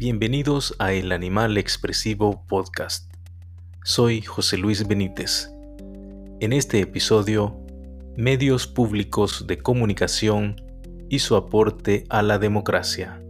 Bienvenidos 0.00 0.74
a 0.78 0.94
El 0.94 1.12
Animal 1.12 1.58
Expresivo 1.58 2.46
Podcast. 2.46 3.12
Soy 3.84 4.22
José 4.22 4.56
Luis 4.56 4.88
Benítez. 4.88 5.50
En 6.40 6.54
este 6.54 6.80
episodio, 6.80 7.60
medios 8.16 8.66
públicos 8.66 9.46
de 9.46 9.58
comunicación 9.58 10.56
y 11.10 11.18
su 11.18 11.36
aporte 11.36 12.06
a 12.08 12.22
la 12.22 12.38
democracia. 12.38 13.22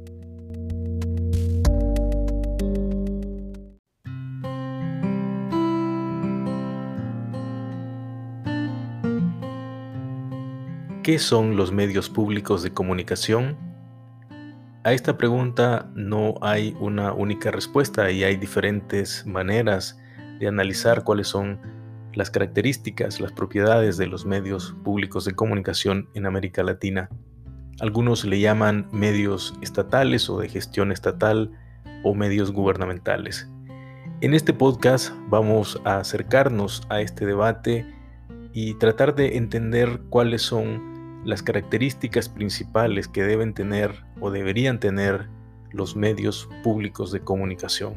¿Qué 11.02 11.18
son 11.18 11.56
los 11.56 11.72
medios 11.72 12.08
públicos 12.08 12.62
de 12.62 12.72
comunicación? 12.72 13.69
A 14.82 14.94
esta 14.94 15.18
pregunta 15.18 15.90
no 15.94 16.36
hay 16.40 16.74
una 16.80 17.12
única 17.12 17.50
respuesta 17.50 18.10
y 18.10 18.24
hay 18.24 18.36
diferentes 18.36 19.26
maneras 19.26 19.98
de 20.38 20.48
analizar 20.48 21.04
cuáles 21.04 21.28
son 21.28 21.60
las 22.14 22.30
características, 22.30 23.20
las 23.20 23.30
propiedades 23.32 23.98
de 23.98 24.06
los 24.06 24.24
medios 24.24 24.74
públicos 24.82 25.26
de 25.26 25.34
comunicación 25.34 26.08
en 26.14 26.24
América 26.24 26.62
Latina. 26.62 27.10
Algunos 27.78 28.24
le 28.24 28.40
llaman 28.40 28.88
medios 28.90 29.52
estatales 29.60 30.30
o 30.30 30.40
de 30.40 30.48
gestión 30.48 30.92
estatal 30.92 31.52
o 32.02 32.14
medios 32.14 32.50
gubernamentales. 32.50 33.50
En 34.22 34.32
este 34.32 34.54
podcast 34.54 35.12
vamos 35.28 35.78
a 35.84 35.98
acercarnos 35.98 36.86
a 36.88 37.02
este 37.02 37.26
debate 37.26 37.86
y 38.54 38.74
tratar 38.78 39.14
de 39.14 39.36
entender 39.36 40.00
cuáles 40.08 40.40
son 40.40 40.89
las 41.24 41.42
características 41.42 42.28
principales 42.28 43.08
que 43.08 43.22
deben 43.22 43.54
tener 43.54 44.04
o 44.20 44.30
deberían 44.30 44.80
tener 44.80 45.28
los 45.72 45.96
medios 45.96 46.48
públicos 46.62 47.12
de 47.12 47.20
comunicación. 47.20 47.94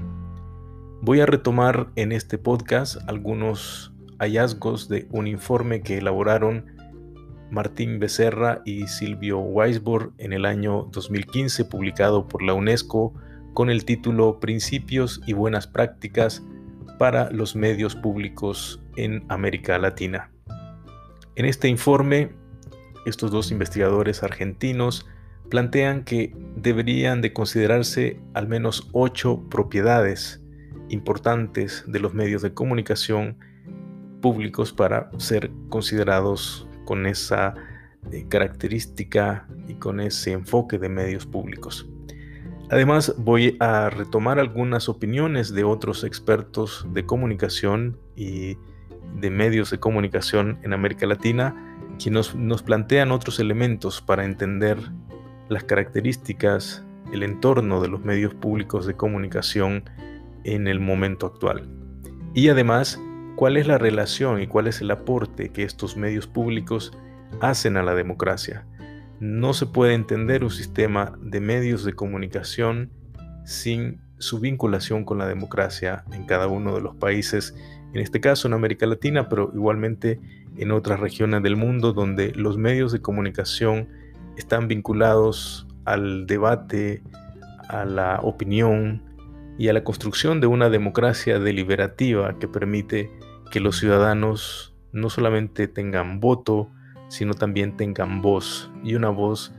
Voy 1.02 1.20
a 1.20 1.26
retomar 1.26 1.90
en 1.96 2.12
este 2.12 2.38
podcast 2.38 2.98
algunos 3.08 3.94
hallazgos 4.20 4.88
de 4.88 5.08
un 5.12 5.28
informe 5.28 5.82
que 5.82 5.98
elaboraron 5.98 6.66
Martín 7.52 8.00
Becerra 8.00 8.62
y 8.66 8.88
Silvio 8.88 9.40
Weisborg 9.40 10.14
en 10.18 10.34
el 10.34 10.46
año 10.46 10.90
2015, 10.92 11.66
publicado 11.66 12.28
por 12.28 12.42
la 12.42 12.54
UNESCO 12.54 13.14
con 13.54 13.70
el 13.70 13.86
título 13.86 14.40
Principios 14.40 15.22
y 15.28 15.34
Buenas 15.34 15.68
Prácticas 15.68 16.44
para 16.98 17.30
los 17.32 17.56
Medios 17.56 17.96
Públicos 17.96 18.82
en 18.96 19.24
América 19.30 19.78
Latina. 19.78 20.32
En 21.36 21.46
este 21.46 21.68
informe 21.68 22.34
estos 23.06 23.32
dos 23.32 23.52
investigadores 23.52 24.24
argentinos 24.24 25.08
plantean 25.50 26.04
que 26.04 26.36
deberían 26.56 27.22
de 27.22 27.34
considerarse 27.34 28.20
al 28.34 28.48
menos 28.48 28.90
ocho 28.92 29.44
propiedades 29.50 30.42
importantes 30.90 31.84
de 31.88 32.00
los 32.00 32.14
medios 32.14 32.42
de 32.42 32.54
comunicación 32.54 33.38
públicos 34.22 34.72
para 34.72 35.10
ser 35.18 35.52
considerados 35.70 36.68
con 36.86 37.06
esa 37.06 37.56
eh, 38.12 38.26
característica 38.30 39.48
y 39.68 39.76
con 39.76 40.00
ese 40.00 40.32
enfoque 40.32 40.78
de 40.78 40.90
medios 40.90 41.26
públicos. 41.26 41.88
Además, 42.70 43.14
voy 43.18 43.58
a 43.60 43.90
retomar 43.90 44.40
algunas 44.40 44.90
opiniones 44.90 45.54
de 45.54 45.64
otros 45.64 46.04
expertos 46.04 46.88
de 46.92 47.06
comunicación 47.06 47.98
y 48.16 48.58
de 49.20 49.30
medios 49.30 49.70
de 49.70 49.80
comunicación 49.80 50.58
en 50.64 50.74
América 50.74 51.06
Latina 51.06 51.73
que 52.02 52.12
nos, 52.12 52.34
plantean 52.64 53.12
otros 53.12 53.40
elementos 53.40 54.02
para 54.02 54.26
entender 54.26 54.78
las 55.50 55.64
características, 55.64 56.84
el 57.12 57.24
entorno 57.24 57.82
de 57.82 57.88
los 57.88 58.04
medios 58.04 58.34
públicos 58.34 58.86
de 58.86 58.96
comunicación 58.96 59.84
en 60.44 60.68
el 60.68 60.80
momento 60.80 61.28
actual. 61.28 61.68
Y 62.34 62.50
además, 62.50 63.00
cuál 63.36 63.58
es 63.58 63.68
la 63.68 63.78
relación 63.78 64.42
y 64.42 64.48
cuál 64.48 64.68
es 64.68 64.82
el 64.82 64.92
aporte 64.92 65.50
que 65.50 65.64
estos 65.64 65.96
medios 65.98 66.28
públicos 66.28 66.92
hacen 67.42 67.78
a 67.78 67.84
la 67.84 67.96
democracia. 67.96 68.66
No 69.20 69.54
se 69.54 69.66
puede 69.66 69.94
entender 69.94 70.44
un 70.44 70.52
sistema 70.52 71.18
de 71.22 71.40
medios 71.40 71.84
de 71.86 71.94
comunicación 71.94 72.92
sin 73.46 74.02
su 74.18 74.40
vinculación 74.40 75.04
con 75.04 75.18
la 75.18 75.28
democracia 75.28 76.06
en 76.14 76.26
cada 76.26 76.48
uno 76.48 76.74
de 76.76 76.82
los 76.82 76.96
países, 76.96 77.56
en 77.94 78.02
este 78.02 78.22
caso 78.22 78.48
en 78.48 78.54
América 78.54 78.86
Latina, 78.86 79.30
pero 79.30 79.52
igualmente 79.54 80.20
en 80.58 80.72
otras 80.72 81.00
regiones 81.00 81.44
del 81.44 81.56
mundo 81.56 81.94
donde 81.94 82.32
los 82.36 82.58
medios 82.58 82.92
de 82.92 83.02
comunicación 83.02 83.90
están 84.38 84.68
vinculados 84.68 85.68
al 85.86 86.26
debate, 86.26 87.04
a 87.70 87.86
la 87.86 88.20
opinión 88.22 89.04
y 89.58 89.68
a 89.68 89.74
la 89.74 89.84
construcción 89.84 90.42
de 90.42 90.48
una 90.48 90.70
democracia 90.70 91.40
deliberativa 91.40 92.38
que 92.40 92.48
permite 92.48 93.12
que 93.52 93.60
los 93.60 93.78
ciudadanos 93.78 94.76
no 94.92 95.10
solamente 95.10 95.68
tengan 95.68 96.20
voto, 96.20 96.70
sino 97.10 97.34
también 97.34 97.78
tengan 97.78 98.22
voz 98.22 98.72
y 98.84 98.96
una 98.96 99.10
voz 99.10 99.54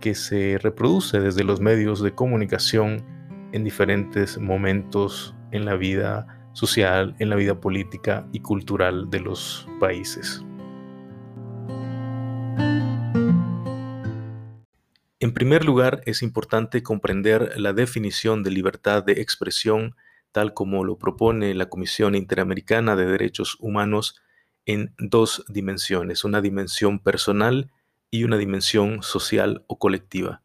que 0.00 0.14
se 0.14 0.58
reproduce 0.58 1.20
desde 1.20 1.44
los 1.44 1.60
medios 1.60 2.02
de 2.02 2.12
comunicación 2.12 3.04
en 3.52 3.64
diferentes 3.64 4.38
momentos 4.38 5.34
en 5.52 5.64
la 5.64 5.76
vida 5.76 6.41
social, 6.52 7.14
en 7.18 7.30
la 7.30 7.36
vida 7.36 7.60
política 7.60 8.26
y 8.32 8.40
cultural 8.40 9.10
de 9.10 9.20
los 9.20 9.66
países. 9.80 10.44
En 15.20 15.32
primer 15.32 15.64
lugar, 15.64 16.02
es 16.04 16.22
importante 16.22 16.82
comprender 16.82 17.52
la 17.60 17.72
definición 17.72 18.42
de 18.42 18.50
libertad 18.50 19.04
de 19.04 19.20
expresión 19.20 19.94
tal 20.32 20.54
como 20.54 20.82
lo 20.82 20.98
propone 20.98 21.54
la 21.54 21.66
Comisión 21.68 22.14
Interamericana 22.14 22.96
de 22.96 23.06
Derechos 23.06 23.56
Humanos 23.60 24.20
en 24.64 24.94
dos 24.98 25.44
dimensiones, 25.48 26.24
una 26.24 26.40
dimensión 26.40 26.98
personal 26.98 27.70
y 28.10 28.24
una 28.24 28.38
dimensión 28.38 29.02
social 29.02 29.64
o 29.68 29.78
colectiva. 29.78 30.42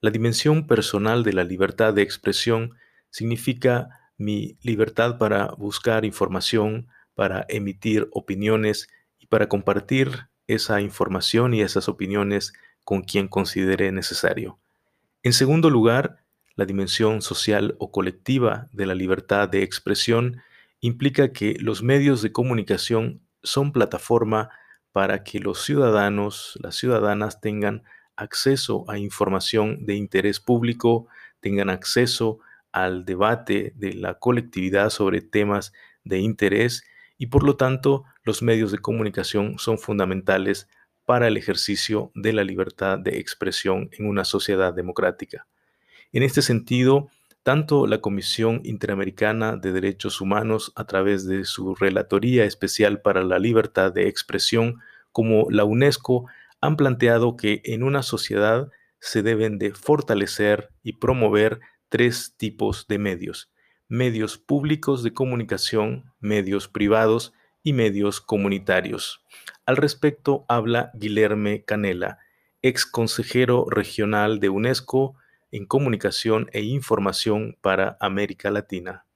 La 0.00 0.10
dimensión 0.10 0.66
personal 0.66 1.24
de 1.24 1.32
la 1.32 1.44
libertad 1.44 1.94
de 1.94 2.02
expresión 2.02 2.74
significa 3.10 4.07
mi 4.18 4.58
libertad 4.62 5.16
para 5.16 5.46
buscar 5.52 6.04
información, 6.04 6.88
para 7.14 7.46
emitir 7.48 8.08
opiniones 8.12 8.88
y 9.18 9.26
para 9.26 9.48
compartir 9.48 10.28
esa 10.46 10.80
información 10.80 11.54
y 11.54 11.62
esas 11.62 11.88
opiniones 11.88 12.52
con 12.84 13.02
quien 13.02 13.28
considere 13.28 13.92
necesario. 13.92 14.58
En 15.22 15.32
segundo 15.32 15.70
lugar, 15.70 16.24
la 16.56 16.64
dimensión 16.64 17.22
social 17.22 17.76
o 17.78 17.92
colectiva 17.92 18.68
de 18.72 18.86
la 18.86 18.94
libertad 18.94 19.48
de 19.48 19.62
expresión 19.62 20.42
implica 20.80 21.32
que 21.32 21.56
los 21.60 21.82
medios 21.82 22.22
de 22.22 22.32
comunicación 22.32 23.20
son 23.42 23.72
plataforma 23.72 24.50
para 24.92 25.22
que 25.22 25.38
los 25.38 25.62
ciudadanos, 25.62 26.58
las 26.62 26.76
ciudadanas 26.76 27.40
tengan 27.40 27.84
acceso 28.16 28.84
a 28.88 28.98
información 28.98 29.86
de 29.86 29.94
interés 29.94 30.40
público, 30.40 31.06
tengan 31.40 31.70
acceso 31.70 32.40
al 32.72 33.04
debate 33.04 33.72
de 33.76 33.94
la 33.94 34.14
colectividad 34.14 34.90
sobre 34.90 35.20
temas 35.20 35.72
de 36.04 36.18
interés 36.18 36.84
y 37.16 37.26
por 37.26 37.42
lo 37.42 37.56
tanto 37.56 38.04
los 38.22 38.42
medios 38.42 38.72
de 38.72 38.78
comunicación 38.78 39.58
son 39.58 39.78
fundamentales 39.78 40.68
para 41.04 41.28
el 41.28 41.36
ejercicio 41.36 42.12
de 42.14 42.32
la 42.32 42.44
libertad 42.44 42.98
de 42.98 43.18
expresión 43.18 43.88
en 43.92 44.06
una 44.06 44.24
sociedad 44.24 44.74
democrática. 44.74 45.46
En 46.12 46.22
este 46.22 46.42
sentido, 46.42 47.08
tanto 47.42 47.86
la 47.86 48.02
Comisión 48.02 48.60
Interamericana 48.64 49.56
de 49.56 49.72
Derechos 49.72 50.20
Humanos 50.20 50.72
a 50.76 50.84
través 50.84 51.26
de 51.26 51.44
su 51.46 51.74
Relatoría 51.74 52.44
Especial 52.44 53.00
para 53.00 53.24
la 53.24 53.38
Libertad 53.38 53.90
de 53.90 54.06
Expresión 54.06 54.80
como 55.12 55.46
la 55.50 55.64
UNESCO 55.64 56.26
han 56.60 56.76
planteado 56.76 57.36
que 57.36 57.62
en 57.64 57.82
una 57.82 58.02
sociedad 58.02 58.68
se 59.00 59.22
deben 59.22 59.58
de 59.58 59.72
fortalecer 59.72 60.70
y 60.82 60.94
promover 60.94 61.60
tres 61.88 62.34
tipos 62.36 62.86
de 62.88 62.98
medios. 62.98 63.50
Medios 63.88 64.38
públicos 64.38 65.02
de 65.02 65.12
comunicación, 65.14 66.12
medios 66.20 66.68
privados 66.68 67.32
y 67.62 67.72
medios 67.72 68.20
comunitarios. 68.20 69.24
Al 69.66 69.76
respecto 69.76 70.44
habla 70.48 70.90
Guilherme 70.94 71.64
Canela, 71.64 72.18
ex 72.62 72.84
consejero 72.84 73.66
regional 73.68 74.40
de 74.40 74.48
UNESCO 74.48 75.16
en 75.50 75.66
comunicación 75.66 76.48
e 76.52 76.62
información 76.62 77.56
para 77.60 77.96
América 78.00 78.50
Latina. 78.50 79.06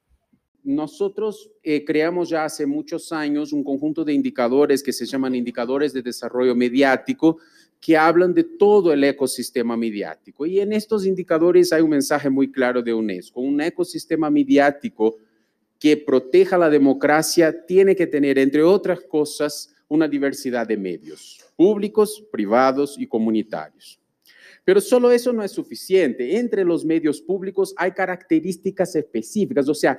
Nosotros 0.65 1.51
eh, 1.65 1.85
creamos 1.85 2.29
ya 2.29 2.45
hace 2.45 2.67
muchos 2.67 3.11
años 3.11 3.53
un 3.53 3.65
conjunto 3.65 4.05
de 4.05 4.13
indicadores 4.13 4.83
que 4.83 4.93
se 4.93 5.07
llaman 5.07 5.35
indicadores 5.35 5.93
de 5.93 6.03
desarrollo 6.03 6.55
mediático, 6.55 7.39
que 7.83 7.97
hablan 7.97 8.33
de 8.33 8.45
todo 8.45 8.93
el 8.93 9.03
ecosistema 9.03 9.77
mediático. 9.77 10.47
Y 10.47 10.61
en 10.61 10.73
estos 10.73 11.05
indicadores 11.05 11.73
hay 11.73 11.83
un 11.83 11.91
mensaje 11.91 12.31
muy 12.31 12.51
claro 12.53 12.81
de 12.81 12.95
UNESCO. 12.95 13.41
Un 13.41 13.61
ecosistema 13.61 14.31
mediático 14.31 15.17
que 15.81 15.97
proteja 15.97 16.57
la 16.57 16.71
democracia 16.71 17.67
tiene 17.67 17.97
que 17.97 18.07
tener, 18.07 18.39
entre 18.39 18.63
otras 18.63 19.01
cosas, 19.01 19.75
una 19.89 20.07
diversidad 20.07 20.65
de 20.65 20.77
medios, 20.77 21.45
públicos, 21.57 22.25
privados 22.31 22.95
y 22.97 23.09
comunitarios. 23.09 23.99
Pero 24.65 24.81
solo 24.81 25.11
eso 25.11 25.33
no 25.33 25.43
es 25.43 25.51
suficiente. 25.51 26.39
Entre 26.39 26.65
los 26.65 26.85
medios 26.85 27.21
públicos 27.21 27.75
hay 27.77 27.91
características 27.91 28.95
específicas, 28.95 29.69
o 29.69 29.75
sea, 29.75 29.99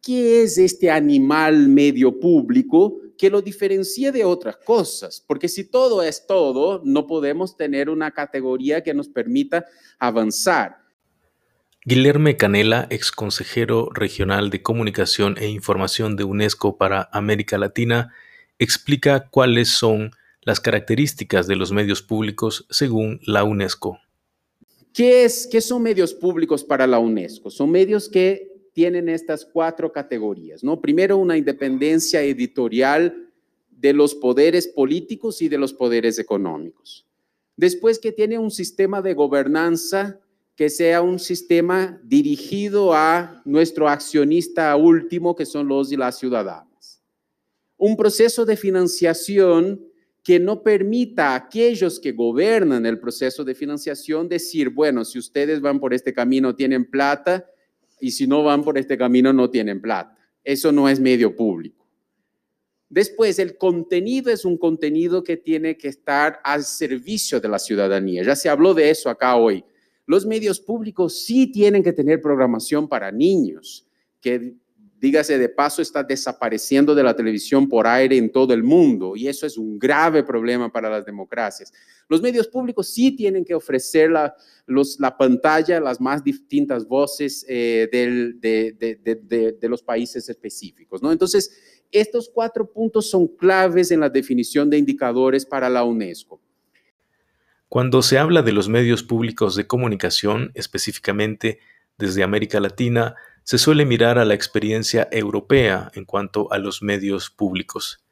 ¿qué 0.00 0.44
es 0.44 0.56
este 0.56 0.88
animal 0.88 1.68
medio 1.68 2.16
público 2.16 3.00
que 3.16 3.30
lo 3.30 3.42
diferencia 3.42 4.12
de 4.12 4.24
otras 4.24 4.56
cosas? 4.56 5.22
Porque 5.26 5.48
si 5.48 5.64
todo 5.70 6.02
es 6.02 6.26
todo, 6.26 6.80
no 6.84 7.06
podemos 7.06 7.56
tener 7.56 7.90
una 7.90 8.10
categoría 8.10 8.82
que 8.82 8.94
nos 8.94 9.08
permita 9.08 9.64
avanzar. 9.98 10.78
Guillermo 11.84 12.30
Canela, 12.38 12.86
ex 12.88 13.12
consejero 13.12 13.90
regional 13.92 14.48
de 14.48 14.62
Comunicación 14.62 15.36
e 15.38 15.48
Información 15.48 16.16
de 16.16 16.24
UNESCO 16.24 16.78
para 16.78 17.10
América 17.12 17.58
Latina, 17.58 18.14
explica 18.58 19.28
cuáles 19.28 19.68
son 19.68 20.12
las 20.40 20.60
características 20.60 21.46
de 21.46 21.56
los 21.56 21.72
medios 21.72 22.00
públicos 22.00 22.66
según 22.70 23.20
la 23.26 23.44
UNESCO. 23.44 23.98
¿Qué, 24.94 25.24
es, 25.24 25.48
¿Qué 25.50 25.60
son 25.60 25.82
medios 25.82 26.14
públicos 26.14 26.64
para 26.64 26.86
la 26.86 26.98
UNESCO? 26.98 27.50
Son 27.50 27.70
medios 27.70 28.08
que 28.08 28.53
tienen 28.74 29.08
estas 29.08 29.46
cuatro 29.46 29.90
categorías, 29.92 30.62
¿no? 30.62 30.80
Primero, 30.80 31.16
una 31.16 31.38
independencia 31.38 32.20
editorial 32.22 33.30
de 33.70 33.92
los 33.92 34.14
poderes 34.14 34.66
políticos 34.66 35.40
y 35.40 35.48
de 35.48 35.58
los 35.58 35.72
poderes 35.72 36.18
económicos. 36.18 37.06
Después, 37.56 38.00
que 38.00 38.10
tiene 38.12 38.36
un 38.38 38.50
sistema 38.50 39.00
de 39.00 39.14
gobernanza 39.14 40.20
que 40.56 40.70
sea 40.70 41.02
un 41.02 41.18
sistema 41.18 42.00
dirigido 42.04 42.92
a 42.92 43.42
nuestro 43.44 43.88
accionista 43.88 44.74
último, 44.76 45.34
que 45.34 45.46
son 45.46 45.68
los 45.68 45.90
y 45.92 45.96
las 45.96 46.18
ciudadanas. 46.18 47.02
Un 47.76 47.96
proceso 47.96 48.44
de 48.44 48.56
financiación 48.56 49.84
que 50.22 50.40
no 50.40 50.62
permita 50.62 51.30
a 51.30 51.34
aquellos 51.34 52.00
que 52.00 52.12
gobiernan 52.12 52.86
el 52.86 52.98
proceso 52.98 53.44
de 53.44 53.54
financiación 53.54 54.28
decir, 54.28 54.70
bueno, 54.70 55.04
si 55.04 55.18
ustedes 55.18 55.60
van 55.60 55.78
por 55.78 55.92
este 55.92 56.14
camino 56.14 56.54
tienen 56.54 56.90
plata 56.90 57.44
y 58.00 58.10
si 58.10 58.26
no 58.26 58.42
van 58.42 58.62
por 58.62 58.78
este 58.78 58.98
camino 58.98 59.32
no 59.32 59.50
tienen 59.50 59.80
plata. 59.80 60.16
Eso 60.42 60.72
no 60.72 60.88
es 60.88 61.00
medio 61.00 61.34
público. 61.34 61.84
Después, 62.88 63.38
el 63.38 63.56
contenido 63.56 64.30
es 64.30 64.44
un 64.44 64.56
contenido 64.56 65.24
que 65.24 65.36
tiene 65.36 65.76
que 65.76 65.88
estar 65.88 66.38
al 66.44 66.64
servicio 66.64 67.40
de 67.40 67.48
la 67.48 67.58
ciudadanía. 67.58 68.22
Ya 68.22 68.36
se 68.36 68.48
habló 68.48 68.74
de 68.74 68.90
eso 68.90 69.10
acá 69.10 69.36
hoy. 69.36 69.64
Los 70.06 70.26
medios 70.26 70.60
públicos 70.60 71.24
sí 71.24 71.50
tienen 71.50 71.82
que 71.82 71.92
tener 71.92 72.20
programación 72.20 72.86
para 72.86 73.10
niños, 73.10 73.86
que 74.20 74.54
dígase 75.04 75.36
de 75.36 75.50
paso, 75.50 75.82
está 75.82 76.02
desapareciendo 76.02 76.94
de 76.94 77.02
la 77.02 77.14
televisión 77.14 77.68
por 77.68 77.86
aire 77.86 78.16
en 78.16 78.32
todo 78.32 78.54
el 78.54 78.62
mundo 78.62 79.14
y 79.16 79.28
eso 79.28 79.46
es 79.46 79.58
un 79.58 79.78
grave 79.78 80.24
problema 80.24 80.72
para 80.72 80.88
las 80.88 81.04
democracias. 81.04 81.70
Los 82.08 82.22
medios 82.22 82.48
públicos 82.48 82.88
sí 82.88 83.14
tienen 83.14 83.44
que 83.44 83.54
ofrecer 83.54 84.10
la, 84.10 84.34
la 84.98 85.16
pantalla, 85.18 85.78
las 85.78 86.00
más 86.00 86.24
distintas 86.24 86.88
voces 86.88 87.44
eh, 87.46 87.86
de, 87.92 88.32
de, 89.60 89.68
los 89.68 89.82
países 89.82 90.26
específicos. 90.30 91.02
¿no? 91.02 91.12
Entonces, 91.12 91.82
estos 91.92 92.30
cuatro 92.32 92.72
puntos 92.72 93.10
son 93.10 93.26
claves 93.26 93.90
en 93.90 94.00
la 94.00 94.08
definición 94.08 94.70
de 94.70 94.78
indicadores 94.78 95.44
para 95.44 95.68
la 95.68 95.84
UNESCO. 95.84 96.40
Cuando 97.68 98.00
se 98.00 98.16
habla 98.16 98.40
de 98.40 98.52
los 98.52 98.70
medios 98.70 99.02
públicos 99.02 99.54
de 99.54 99.66
comunicación, 99.66 100.50
específicamente 100.54 101.58
desde 101.98 102.22
América 102.22 102.58
Latina, 102.58 103.16
se 103.44 103.58
suele 103.58 103.84
mirar 103.84 104.18
a 104.18 104.24
la 104.24 104.32
experiencia 104.32 105.06
europea 105.12 105.92
en 105.94 106.06
cuanto 106.06 106.50
a 106.50 106.56
los 106.58 106.82
medios 106.82 107.28
públicos, 107.28 108.02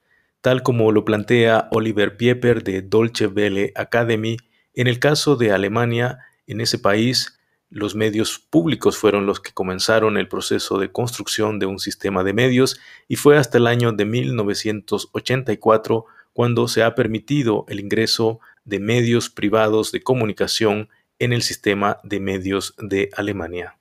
tal 0.43 0.63
como 0.63 0.93
lo 0.93 1.07
plantea 1.07 1.71
Oliver 1.73 2.19
Pieper 2.19 2.63
de 2.63 2.83
Dolce 2.83 3.29
Welle 3.29 3.73
Academy. 3.75 4.37
En 4.75 4.87
el 4.87 4.99
caso 4.99 5.37
de 5.37 5.53
Alemania, 5.53 6.19
en 6.47 6.61
ese 6.61 6.79
país, 6.79 7.39
los 7.71 7.95
medios 7.95 8.39
públicos 8.39 8.99
fueron 8.99 9.25
los 9.25 9.41
que 9.41 9.53
comenzaron 9.53 10.19
el 10.19 10.29
proceso 10.29 10.79
de 10.79 10.93
construcción 10.93 11.59
de 11.59 11.65
un 11.65 11.79
sistema 11.79 12.23
de 12.23 12.35
medios 12.35 12.79
y 13.09 13.17
fue 13.17 13.39
hasta 13.39 13.57
el 13.57 13.67
año 13.67 13.93
de 13.93 14.05
1984 14.05 16.05
cuando 16.35 16.69
se 16.69 16.83
ha 16.83 16.95
permitido 16.95 17.65
el 17.69 17.81
ingreso 17.81 18.41
de 18.65 18.81
medios 18.81 19.31
privados 19.31 19.93
de 19.93 20.03
comunicación 20.03 20.91
en 21.19 21.33
el 21.33 21.41
sistema 21.41 22.01
de 22.03 22.21
medios 22.21 22.75
de 22.79 23.09
Alemania. 23.17 23.79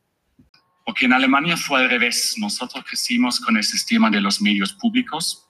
Porque 0.86 1.06
en 1.06 1.14
Alemania 1.14 1.58
fue 1.58 1.82
al 1.82 1.90
revés. 1.90 2.36
Nosotros 2.38 2.84
crecimos 2.86 3.40
con 3.40 3.58
el 3.58 3.64
sistema 3.64 4.10
de 4.10 4.22
los 4.22 4.42
medios 4.42 4.74
públicos 4.74 5.48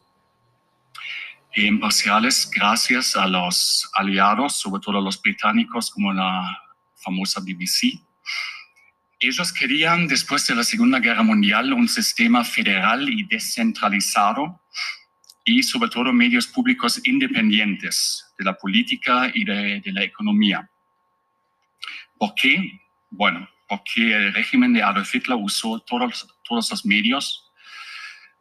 e 1.54 1.66
imparciales 1.66 2.50
gracias 2.54 3.16
a 3.16 3.28
los 3.28 3.90
aliados, 3.94 4.56
sobre 4.60 4.82
todo 4.82 5.02
los 5.02 5.22
británicos 5.22 5.92
como 5.92 6.14
la 6.14 6.58
famosa 6.96 7.42
BBC. 7.42 8.00
Ellos 9.20 9.54
querían, 9.54 10.08
después 10.08 10.48
de 10.48 10.56
la 10.56 10.64
Segunda 10.64 11.00
Guerra 11.00 11.24
Mundial, 11.24 11.74
un 11.74 11.88
sistema 11.88 12.44
federal 12.44 13.08
y 13.10 13.24
descentralizado 13.24 14.62
y 15.44 15.62
sobre 15.64 15.90
todo 15.90 16.14
medios 16.14 16.48
públicos 16.48 17.02
independientes 17.06 18.26
de 18.38 18.46
la 18.46 18.54
política 18.58 19.32
y 19.34 19.44
de, 19.44 19.82
de 19.82 19.92
la 19.92 20.04
economía. 20.04 20.70
¿Por 22.18 22.34
qué? 22.36 22.82
Bueno, 23.10 23.48
porque 23.72 24.14
el 24.14 24.34
régimen 24.34 24.74
de 24.74 24.84
Adolf 24.84 25.16
Hitler 25.16 25.38
usó 25.42 25.80
todos, 25.80 26.28
todos 26.44 26.70
los 26.72 26.86
medios 26.86 27.50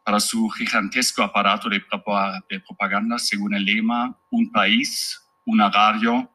para 0.03 0.19
su 0.19 0.49
gigantesco 0.49 1.23
aparato 1.23 1.69
de, 1.69 1.79
propaganda 1.79 3.17
según 3.17 3.53
el 3.53 3.63
lema 3.63 4.19
un 4.29 4.51
país, 4.51 5.17
una 5.45 5.69
radio, 5.69 6.29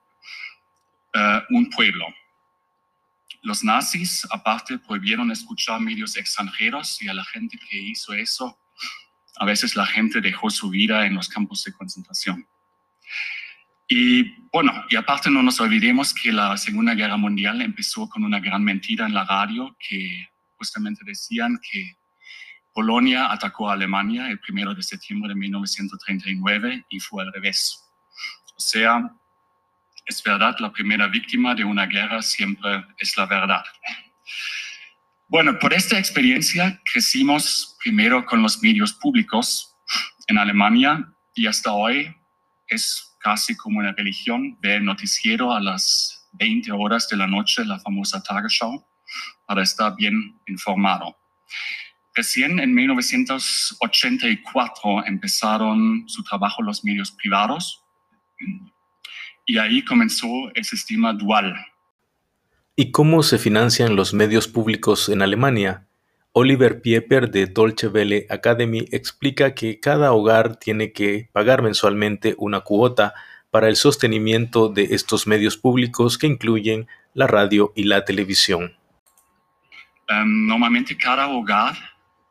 eh, 1.13 1.43
un 1.51 1.69
pueblo. 1.69 2.07
Los 3.43 3.63
nazis, 3.63 4.27
aparte, 4.31 4.79
prohibieron 4.79 5.31
escuchar 5.31 5.79
medios 5.79 6.17
extranjeros 6.17 7.03
y 7.03 7.09
a 7.09 7.13
la 7.13 7.25
gente 7.27 7.59
que 7.69 7.77
hizo 7.77 8.15
eso, 8.15 8.59
a 9.37 9.45
veces 9.45 9.77
la 9.77 9.85
gente 9.85 10.23
dejó 10.23 10.49
su 10.49 10.71
vida 10.71 11.05
en 11.05 11.17
los 11.17 11.29
campos 11.29 11.63
de 11.65 11.75
concentración. 11.75 12.49
Y 13.89 14.47
bueno, 14.53 14.73
y 14.89 14.97
aparte 14.97 15.31
no 15.31 15.43
nos 15.43 15.61
olvidemos 15.61 16.13
que 16.13 16.33
la 16.33 16.57
Segunda 16.57 16.95
Guerra 16.95 17.17
Mundial 17.17 17.63
empezó 17.63 18.09
con 18.09 18.25
una 18.25 18.41
gran 18.41 18.65
mentira 18.65 19.07
en 19.07 19.15
la 19.15 19.25
radio 19.25 19.77
que 19.79 20.29
justamente 20.57 21.03
decían 21.05 21.59
que 21.71 21.97
Polonia 22.73 23.31
atacó 23.31 23.71
a 23.71 23.75
Alemania 23.75 24.29
el 24.29 24.41
primero 24.41 24.75
de 24.75 24.83
septiembre 24.83 25.29
de 25.29 25.37
1939 25.37 26.87
y 26.89 27.01
fue 27.01 27.23
al 27.23 27.33
revés. 27.33 27.83
O 28.57 28.61
sea, 28.61 29.11
es 30.05 30.23
verdad, 30.23 30.57
la 30.59 30.73
primera 30.73 31.07
víctima 31.07 31.55
de 31.55 31.65
una 31.65 31.87
guerra 31.87 32.23
siempre 32.23 32.85
es 32.99 33.17
la 33.17 33.27
verdad. 33.27 33.65
Bueno, 35.29 35.59
por 35.59 35.75
esta 35.75 35.99
experiencia 35.99 36.81
crecimos 36.93 37.77
primero 37.83 38.25
con 38.25 38.43
los 38.43 38.63
medios 38.63 38.93
públicos 38.93 39.75
en 40.29 40.39
Alemania 40.39 41.13
y 41.35 41.47
hasta 41.47 41.73
hoy 41.73 42.15
es 42.69 43.16
casi 43.27 43.57
como 43.57 43.81
una 43.81 43.91
religión, 43.91 44.57
ver 44.61 44.81
noticiero 44.83 45.53
a 45.53 45.61
las 45.61 46.29
20 46.35 46.71
horas 46.71 47.09
de 47.09 47.17
la 47.17 47.27
noche, 47.27 47.65
la 47.65 47.81
famosa 47.81 48.23
Tagesschau, 48.23 48.87
para 49.47 49.65
estar 49.65 49.97
bien 49.97 50.39
informado. 50.47 51.17
Recién 52.15 52.61
en 52.61 52.73
1984 52.73 55.07
empezaron 55.07 56.05
su 56.07 56.23
trabajo 56.23 56.63
los 56.63 56.85
medios 56.85 57.11
privados 57.11 57.83
y 59.45 59.59
ahí 59.59 59.85
comenzó 59.85 60.29
el 60.55 60.65
sistema 60.65 61.13
dual. 61.13 61.53
¿Y 62.77 62.93
cómo 62.93 63.25
se 63.25 63.39
financian 63.39 63.97
los 63.97 64.15
medios 64.15 64.47
públicos 64.47 65.09
en 65.09 65.21
Alemania? 65.21 65.86
Oliver 66.39 66.83
Pieper 66.83 67.31
de 67.31 67.47
Dolce 67.47 67.89
Welle 67.89 68.27
Academy 68.29 68.85
explica 68.93 69.55
que 69.55 69.81
cada 69.81 70.13
hogar 70.13 70.57
tiene 70.57 70.93
que 70.93 71.31
pagar 71.33 71.63
mensualmente 71.63 72.35
una 72.37 72.61
cuota 72.61 73.15
para 73.51 73.71
el 73.71 73.77
sostenimiento 73.77 74.69
de 74.69 74.83
estos 74.91 75.27
medios 75.27 75.57
públicos 75.57 76.19
que 76.19 76.27
incluyen 76.27 76.89
la 77.15 77.27
radio 77.27 77.73
y 77.75 77.85
la 77.85 78.05
televisión. 78.05 78.77
Em, 80.09 80.47
normalmente 80.47 80.95
cada 80.95 81.27
hogar 81.27 81.75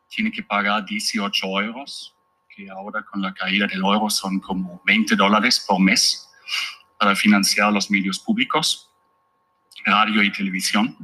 tiene 0.08 0.30
que 0.30 0.44
pagar 0.44 0.86
18 0.86 1.60
euros, 1.62 2.14
que 2.54 2.70
ahora 2.70 3.02
con 3.02 3.20
la 3.20 3.34
caída 3.34 3.66
del 3.66 3.80
euro 3.80 4.08
son 4.08 4.38
como 4.38 4.80
20 4.86 5.16
dólares 5.16 5.64
por 5.66 5.80
mes 5.80 6.30
para 6.96 7.16
financiar 7.16 7.72
los 7.72 7.90
medios 7.90 8.20
públicos, 8.20 8.88
radio 9.84 10.22
y 10.22 10.30
televisión. 10.30 10.96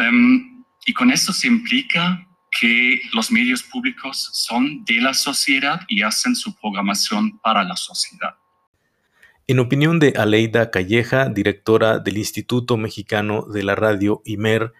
Um, 0.00 0.53
y 0.86 0.92
con 0.92 1.10
esto 1.10 1.32
se 1.32 1.46
implica 1.46 2.26
que 2.60 3.00
los 3.12 3.32
medios 3.32 3.62
públicos 3.62 4.30
son 4.32 4.84
de 4.84 5.00
la 5.00 5.14
sociedad 5.14 5.80
y 5.88 6.02
hacen 6.02 6.36
su 6.36 6.54
programación 6.54 7.38
para 7.40 7.64
la 7.64 7.76
sociedad. 7.76 8.36
En 9.46 9.58
opinión 9.58 9.98
de 9.98 10.14
Aleida 10.16 10.70
Calleja, 10.70 11.28
directora 11.28 11.98
del 11.98 12.16
Instituto 12.16 12.76
Mexicano 12.76 13.42
de 13.42 13.62
la 13.62 13.74
Radio 13.74 14.22
IMER, 14.24 14.72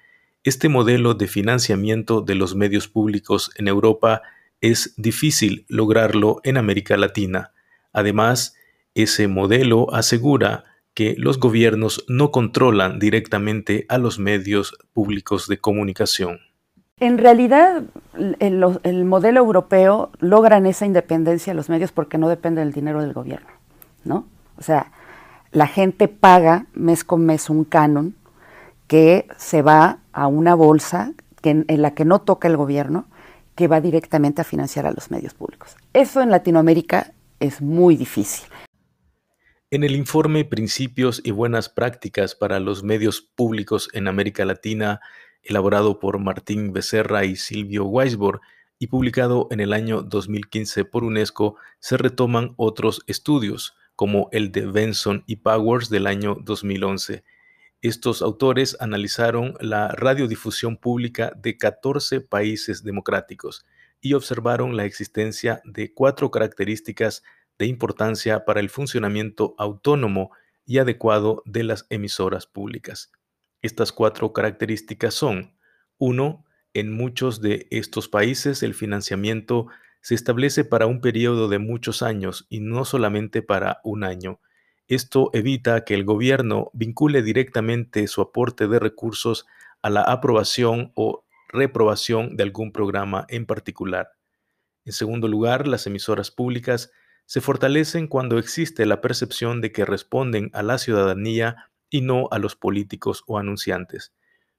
este 0.44 0.68
modelo 0.68 1.14
de 1.14 1.26
financiamiento 1.26 2.20
de 2.20 2.34
los 2.34 2.54
medios 2.54 2.88
públicos 2.88 3.50
en 3.56 3.68
Europa 3.68 4.22
es 4.60 4.94
difícil 4.96 5.66
lograrlo 5.68 6.40
en 6.44 6.56
América 6.56 6.96
Latina. 6.96 7.52
Además, 7.92 8.56
ese 8.94 9.28
modelo 9.28 9.92
asegura 9.92 10.64
que 10.94 11.14
los 11.18 11.38
gobiernos 11.38 12.04
no 12.08 12.30
controlan 12.30 12.98
directamente 12.98 13.84
a 13.88 13.98
los 13.98 14.18
medios 14.18 14.78
públicos 14.92 15.48
de 15.48 15.58
comunicación. 15.58 16.38
En 17.00 17.18
realidad, 17.18 17.82
el, 18.38 19.04
modelo 19.04 19.40
europeo 19.40 20.10
logran 20.20 20.66
esa 20.66 20.86
independencia 20.86 21.52
de 21.52 21.56
los 21.56 21.68
medios 21.68 21.90
porque 21.90 22.18
no 22.18 22.28
depende 22.28 22.60
del 22.60 22.72
dinero 22.72 23.02
del 23.02 23.12
gobierno, 23.12 23.48
¿no? 24.04 24.26
O 24.56 24.62
sea, 24.62 24.92
la 25.50 25.66
gente 25.66 26.06
paga 26.06 26.66
mes 26.72 27.02
con 27.02 27.26
mes 27.26 27.50
un 27.50 27.64
canon 27.64 28.14
que 28.86 29.26
se 29.36 29.62
va 29.62 29.98
a 30.12 30.28
una 30.28 30.54
bolsa 30.54 31.12
en 31.42 31.82
la 31.82 31.94
que 31.94 32.04
no 32.04 32.20
toca 32.20 32.48
el 32.48 32.56
gobierno, 32.56 33.06
que 33.54 33.68
va 33.68 33.80
directamente 33.80 34.40
a 34.40 34.44
financiar 34.44 34.86
a 34.86 34.92
los 34.92 35.10
medios 35.10 35.34
públicos. 35.34 35.76
Eso 35.92 36.22
en 36.22 36.30
Latinoamérica 36.30 37.12
es 37.40 37.60
muy 37.60 37.96
difícil. 37.96 38.48
En 39.74 39.82
el 39.82 39.96
informe 39.96 40.44
Principios 40.44 41.20
y 41.24 41.32
Buenas 41.32 41.68
Prácticas 41.68 42.36
para 42.36 42.60
los 42.60 42.84
Medios 42.84 43.20
Públicos 43.22 43.88
en 43.92 44.06
América 44.06 44.44
Latina, 44.44 45.00
elaborado 45.42 45.98
por 45.98 46.20
Martín 46.20 46.72
Becerra 46.72 47.24
y 47.24 47.34
Silvio 47.34 47.84
Weisbord 47.84 48.38
y 48.78 48.86
publicado 48.86 49.48
en 49.50 49.58
el 49.58 49.72
año 49.72 50.02
2015 50.02 50.84
por 50.84 51.02
UNESCO, 51.02 51.56
se 51.80 51.96
retoman 51.96 52.54
otros 52.56 53.02
estudios, 53.08 53.74
como 53.96 54.28
el 54.30 54.52
de 54.52 54.64
Benson 54.64 55.24
y 55.26 55.36
Powers 55.38 55.90
del 55.90 56.06
año 56.06 56.36
2011. 56.40 57.24
Estos 57.82 58.22
autores 58.22 58.76
analizaron 58.78 59.54
la 59.58 59.88
radiodifusión 59.88 60.76
pública 60.76 61.32
de 61.34 61.58
14 61.58 62.20
países 62.20 62.84
democráticos 62.84 63.66
y 64.00 64.12
observaron 64.12 64.76
la 64.76 64.84
existencia 64.84 65.62
de 65.64 65.92
cuatro 65.92 66.30
características 66.30 67.24
de 67.58 67.66
importancia 67.66 68.44
para 68.44 68.60
el 68.60 68.70
funcionamiento 68.70 69.54
autónomo 69.58 70.30
y 70.66 70.78
adecuado 70.78 71.42
de 71.44 71.64
las 71.64 71.86
emisoras 71.90 72.46
públicas. 72.46 73.10
Estas 73.62 73.92
cuatro 73.92 74.32
características 74.32 75.14
son, 75.14 75.56
1. 75.98 76.44
En 76.74 76.92
muchos 76.92 77.40
de 77.40 77.66
estos 77.70 78.08
países 78.08 78.62
el 78.62 78.74
financiamiento 78.74 79.68
se 80.00 80.14
establece 80.14 80.64
para 80.64 80.86
un 80.86 81.00
periodo 81.00 81.48
de 81.48 81.58
muchos 81.58 82.02
años 82.02 82.46
y 82.50 82.60
no 82.60 82.84
solamente 82.84 83.40
para 83.40 83.80
un 83.84 84.04
año. 84.04 84.40
Esto 84.86 85.30
evita 85.32 85.84
que 85.84 85.94
el 85.94 86.04
gobierno 86.04 86.70
vincule 86.74 87.22
directamente 87.22 88.06
su 88.06 88.20
aporte 88.20 88.68
de 88.68 88.78
recursos 88.78 89.46
a 89.80 89.88
la 89.88 90.02
aprobación 90.02 90.92
o 90.94 91.24
reprobación 91.48 92.36
de 92.36 92.42
algún 92.42 92.70
programa 92.70 93.24
en 93.30 93.46
particular. 93.46 94.10
En 94.84 94.92
segundo 94.92 95.26
lugar, 95.26 95.66
las 95.66 95.86
emisoras 95.86 96.30
públicas 96.30 96.90
se 97.26 97.40
fortalecen 97.40 98.06
cuando 98.06 98.38
existe 98.38 98.86
la 98.86 99.00
percepción 99.00 99.60
de 99.60 99.72
que 99.72 99.84
responden 99.84 100.50
a 100.52 100.62
la 100.62 100.78
ciudadanía 100.78 101.70
y 101.90 102.02
no 102.02 102.28
a 102.30 102.38
los 102.38 102.56
políticos 102.56 103.24
o 103.26 103.38
anunciantes. 103.38 104.12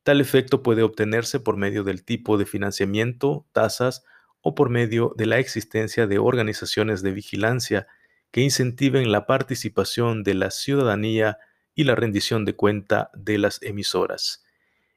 Tal 0.03 0.21
efecto 0.21 0.63
puede 0.63 0.83
obtenerse 0.83 1.39
por 1.39 1.57
medio 1.57 1.83
del 1.83 2.03
tipo 2.03 2.37
de 2.37 2.45
financiamiento, 2.45 3.45
tasas 3.51 4.03
o 4.41 4.53
por 4.55 4.69
medio 4.69 5.13
de 5.17 5.25
la 5.25 5.39
existencia 5.39 6.07
de 6.07 6.19
organizaciones 6.19 7.01
de 7.01 7.11
vigilancia 7.11 7.87
que 8.31 8.41
incentiven 8.41 9.11
la 9.11 9.25
participación 9.25 10.23
de 10.23 10.35
la 10.35 10.51
ciudadanía 10.51 11.39
y 11.73 11.85
la 11.85 11.95
rendición 11.95 12.45
de 12.45 12.55
cuenta 12.55 13.09
de 13.13 13.37
las 13.37 13.61
emisoras. 13.63 14.45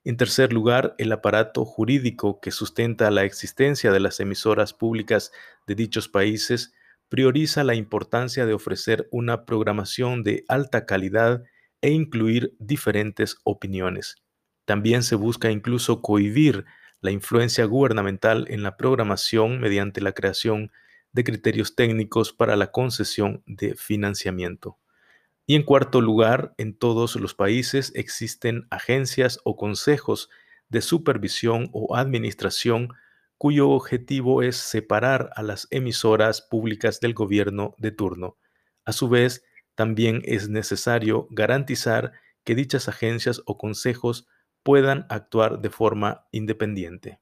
En 0.04 0.16
tercer 0.16 0.52
lugar, 0.52 0.94
el 0.98 1.12
aparato 1.12 1.64
jurídico 1.64 2.40
que 2.40 2.50
sustenta 2.50 3.10
la 3.10 3.24
existencia 3.24 3.92
de 3.92 4.00
las 4.00 4.20
emisoras 4.20 4.72
públicas 4.72 5.32
de 5.66 5.74
dichos 5.74 6.08
países 6.08 6.72
prioriza 7.08 7.64
la 7.64 7.74
importancia 7.74 8.46
de 8.46 8.54
ofrecer 8.54 9.08
una 9.10 9.44
programación 9.44 10.22
de 10.22 10.44
alta 10.48 10.86
calidad 10.86 11.44
e 11.80 11.90
incluir 11.90 12.54
diferentes 12.58 13.36
opiniones. 13.44 14.16
También 14.64 15.02
se 15.02 15.14
busca 15.14 15.50
incluso 15.50 16.02
cohibir 16.02 16.64
la 17.00 17.10
influencia 17.10 17.64
gubernamental 17.64 18.46
en 18.48 18.62
la 18.62 18.76
programación 18.76 19.60
mediante 19.60 20.00
la 20.00 20.12
creación 20.12 20.72
de 21.12 21.24
criterios 21.24 21.74
técnicos 21.74 22.32
para 22.32 22.56
la 22.56 22.70
concesión 22.70 23.42
de 23.46 23.74
financiamiento. 23.74 24.78
Y 25.46 25.54
en 25.54 25.62
cuarto 25.62 26.02
lugar, 26.02 26.52
en 26.58 26.74
todos 26.74 27.16
los 27.16 27.34
países 27.34 27.92
existen 27.94 28.66
agencias 28.70 29.40
o 29.44 29.56
consejos 29.56 30.28
de 30.68 30.82
supervisión 30.82 31.70
o 31.72 31.96
administración 31.96 32.90
cuyo 33.38 33.70
objetivo 33.70 34.42
es 34.42 34.56
separar 34.56 35.30
a 35.36 35.42
las 35.42 35.68
emisoras 35.70 36.42
públicas 36.42 37.00
del 37.00 37.14
gobierno 37.14 37.74
de 37.78 37.92
turno. 37.92 38.36
A 38.84 38.92
su 38.92 39.08
vez, 39.08 39.44
también 39.76 40.22
es 40.24 40.48
necesario 40.48 41.28
garantizar 41.30 42.12
que 42.44 42.56
dichas 42.56 42.88
agencias 42.88 43.40
o 43.46 43.56
consejos 43.56 44.26
puedan 44.64 45.06
actuar 45.08 45.60
de 45.60 45.70
forma 45.70 46.26
independiente. 46.32 47.20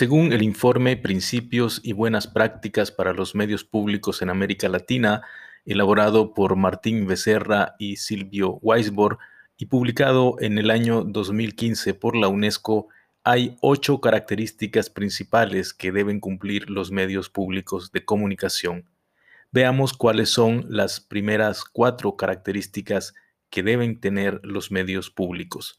Según 0.00 0.32
el 0.32 0.40
informe 0.42 0.96
Principios 0.96 1.82
y 1.84 1.92
Buenas 1.92 2.26
Prácticas 2.26 2.90
para 2.90 3.12
los 3.12 3.34
Medios 3.34 3.64
Públicos 3.64 4.22
en 4.22 4.30
América 4.30 4.66
Latina, 4.70 5.20
elaborado 5.66 6.32
por 6.32 6.56
Martín 6.56 7.06
Becerra 7.06 7.74
y 7.78 7.96
Silvio 7.96 8.52
Weisbord 8.62 9.18
y 9.58 9.66
publicado 9.66 10.36
en 10.40 10.56
el 10.56 10.70
año 10.70 11.04
2015 11.04 11.92
por 11.92 12.16
la 12.16 12.28
UNESCO, 12.28 12.88
hay 13.24 13.58
ocho 13.60 14.00
características 14.00 14.88
principales 14.88 15.74
que 15.74 15.92
deben 15.92 16.18
cumplir 16.18 16.70
los 16.70 16.90
medios 16.90 17.28
públicos 17.28 17.92
de 17.92 18.02
comunicación. 18.02 18.88
Veamos 19.52 19.92
cuáles 19.92 20.30
son 20.30 20.64
las 20.70 21.00
primeras 21.00 21.62
cuatro 21.62 22.16
características 22.16 23.12
que 23.50 23.62
deben 23.62 24.00
tener 24.00 24.40
los 24.44 24.70
medios 24.70 25.10
públicos. 25.10 25.76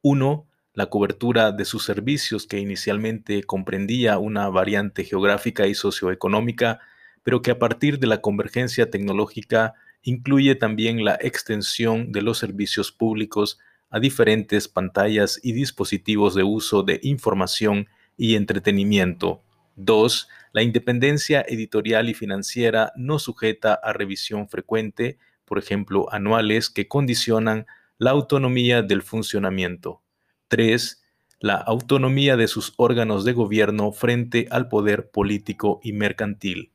1 0.00 0.47
la 0.78 0.86
cobertura 0.86 1.50
de 1.50 1.64
sus 1.64 1.84
servicios, 1.84 2.46
que 2.46 2.60
inicialmente 2.60 3.42
comprendía 3.42 4.18
una 4.18 4.48
variante 4.48 5.02
geográfica 5.02 5.66
y 5.66 5.74
socioeconómica, 5.74 6.78
pero 7.24 7.42
que 7.42 7.50
a 7.50 7.58
partir 7.58 7.98
de 7.98 8.06
la 8.06 8.20
convergencia 8.20 8.88
tecnológica 8.88 9.74
incluye 10.04 10.54
también 10.54 11.04
la 11.04 11.18
extensión 11.20 12.12
de 12.12 12.22
los 12.22 12.38
servicios 12.38 12.92
públicos 12.92 13.58
a 13.90 13.98
diferentes 13.98 14.68
pantallas 14.68 15.40
y 15.42 15.50
dispositivos 15.50 16.36
de 16.36 16.44
uso 16.44 16.84
de 16.84 17.00
información 17.02 17.88
y 18.16 18.36
entretenimiento. 18.36 19.42
2. 19.74 20.28
La 20.52 20.62
independencia 20.62 21.44
editorial 21.48 22.08
y 22.08 22.14
financiera 22.14 22.92
no 22.94 23.18
sujeta 23.18 23.74
a 23.74 23.92
revisión 23.92 24.48
frecuente, 24.48 25.18
por 25.44 25.58
ejemplo, 25.58 26.06
anuales, 26.12 26.70
que 26.70 26.86
condicionan 26.86 27.66
la 27.98 28.12
autonomía 28.12 28.82
del 28.82 29.02
funcionamiento. 29.02 30.02
3. 30.48 31.02
La 31.40 31.54
autonomía 31.54 32.36
de 32.36 32.48
sus 32.48 32.72
órganos 32.78 33.24
de 33.24 33.32
gobierno 33.34 33.92
frente 33.92 34.48
al 34.50 34.68
poder 34.68 35.10
político 35.10 35.78
y 35.82 35.92
mercantil. 35.92 36.72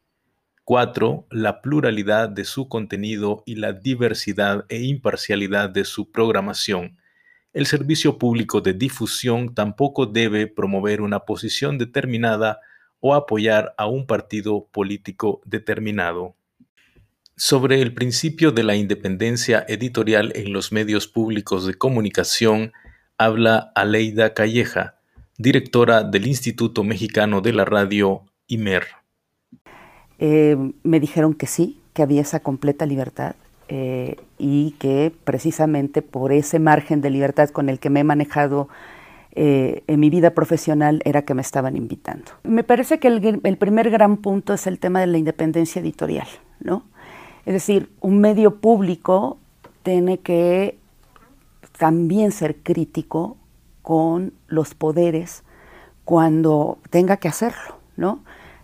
4. 0.63 1.25
La 1.31 1.61
pluralidad 1.61 2.29
de 2.29 2.45
su 2.45 2.69
contenido 2.69 3.43
y 3.45 3.55
la 3.55 3.73
diversidad 3.73 4.65
e 4.69 4.83
imparcialidad 4.83 5.69
de 5.69 5.83
su 5.83 6.11
programación. 6.11 6.97
El 7.51 7.65
servicio 7.65 8.17
público 8.17 8.61
de 8.61 8.73
difusión 8.73 9.53
tampoco 9.53 10.05
debe 10.05 10.47
promover 10.47 11.01
una 11.01 11.21
posición 11.21 11.77
determinada 11.77 12.59
o 12.99 13.15
apoyar 13.15 13.73
a 13.77 13.87
un 13.87 14.07
partido 14.07 14.67
político 14.71 15.41
determinado. 15.45 16.35
Sobre 17.35 17.81
el 17.81 17.93
principio 17.93 18.51
de 18.51 18.63
la 18.63 18.75
independencia 18.75 19.65
editorial 19.67 20.31
en 20.35 20.53
los 20.53 20.71
medios 20.71 21.07
públicos 21.07 21.65
de 21.65 21.73
comunicación, 21.73 22.71
habla 23.17 23.71
Aleida 23.75 24.33
Calleja, 24.33 24.95
directora 25.37 26.03
del 26.03 26.27
Instituto 26.27 26.83
Mexicano 26.83 27.41
de 27.41 27.53
la 27.53 27.65
Radio, 27.65 28.23
IMER. 28.47 28.83
Eh, 30.19 30.55
me 30.83 30.99
dijeron 30.99 31.33
que 31.33 31.47
sí, 31.47 31.79
que 31.93 32.01
había 32.01 32.21
esa 32.21 32.39
completa 32.39 32.85
libertad 32.85 33.35
eh, 33.67 34.17
y 34.37 34.71
que 34.79 35.11
precisamente 35.23 36.01
por 36.01 36.31
ese 36.31 36.59
margen 36.59 37.01
de 37.01 37.09
libertad 37.09 37.49
con 37.49 37.69
el 37.69 37.79
que 37.79 37.89
me 37.89 38.01
he 38.01 38.03
manejado 38.03 38.67
eh, 39.35 39.83
en 39.87 39.99
mi 39.99 40.09
vida 40.09 40.31
profesional 40.31 41.01
era 41.05 41.23
que 41.23 41.33
me 41.33 41.41
estaban 41.41 41.75
invitando. 41.75 42.31
Me 42.43 42.63
parece 42.63 42.99
que 42.99 43.07
el, 43.07 43.41
el, 43.43 43.57
primer 43.57 43.89
gran 43.89 44.17
punto 44.17 44.53
es 44.53 44.67
el 44.67 44.79
tema 44.79 44.99
de 44.99 45.07
la 45.07 45.17
independencia 45.17 45.81
editorial, 45.81 46.27
¿no? 46.59 46.83
Es 47.45 47.53
decir, 47.53 47.89
un 47.99 48.19
medio 48.19 48.59
público 48.59 49.39
tiene 49.81 50.19
que 50.19 50.77
también 51.77 52.31
ser 52.31 52.57
crítico 52.57 53.37
con 53.81 54.33
los 54.47 54.73
poderes 54.73 55.43
cuando 56.05 56.79
tenga 56.89 57.17
que 57.17 57.27
hacerlo, 57.27 57.77
¿no? 57.95 58.23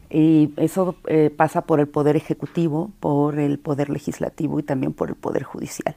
Y 0.09 0.53
eso 0.57 0.95
eh, 1.07 1.29
pasa 1.29 1.61
por 1.61 1.79
el 1.79 1.87
poder 1.87 2.15
ejecutivo, 2.15 2.91
por 2.99 3.37
el 3.37 3.59
poder 3.59 3.89
legislativo 3.89 4.59
y 4.59 4.63
también 4.63 4.93
por 4.93 5.09
el 5.09 5.15
poder 5.15 5.43
judicial. 5.43 5.95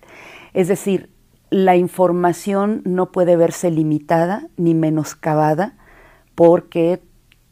Es 0.52 0.68
decir, 0.68 1.08
la 1.48 1.76
información 1.76 2.82
no 2.84 3.10
puede 3.10 3.36
verse 3.36 3.70
limitada 3.70 4.48
ni 4.56 4.74
menoscabada 4.74 5.76
porque 6.34 7.00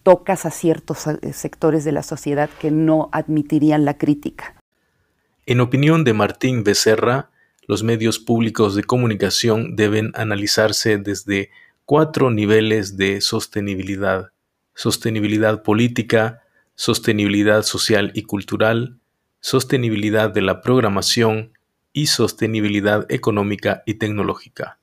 tocas 0.03 0.47
a 0.47 0.51
ciertos 0.51 1.07
eh, 1.07 1.33
sectores 1.33 1.85
de 1.85 1.93
la 1.93 2.03
sociedad 2.03 2.51
que 2.61 2.71
no 2.71 3.09
admitirían 3.13 3.85
la 3.85 3.97
crítica. 3.97 4.55
En 5.47 5.61
opinión 5.61 6.05
de 6.05 6.13
Martín 6.13 6.63
Becerra, 6.63 7.31
los 7.67 7.83
medios 7.83 8.19
públicos 8.19 8.75
de 8.75 8.85
comunicación 8.85 9.77
deben 9.77 10.13
analizarse 10.15 10.99
desde 10.99 11.51
cuatro 11.85 12.31
niveles 12.31 12.97
de 12.97 13.21
sostenibilidad. 13.21 14.33
Sostenibilidad 14.75 15.63
política, 15.63 16.43
sostenibilidad 16.75 17.63
social 17.63 18.13
y 18.15 18.23
cultural, 18.23 18.99
sostenibilidad 19.41 20.31
de 20.31 20.43
la 20.43 20.61
programación 20.61 21.53
y 21.93 22.07
sostenibilidad 22.07 23.11
económica 23.11 23.83
y 23.87 23.95
tecnológica. 23.95 24.79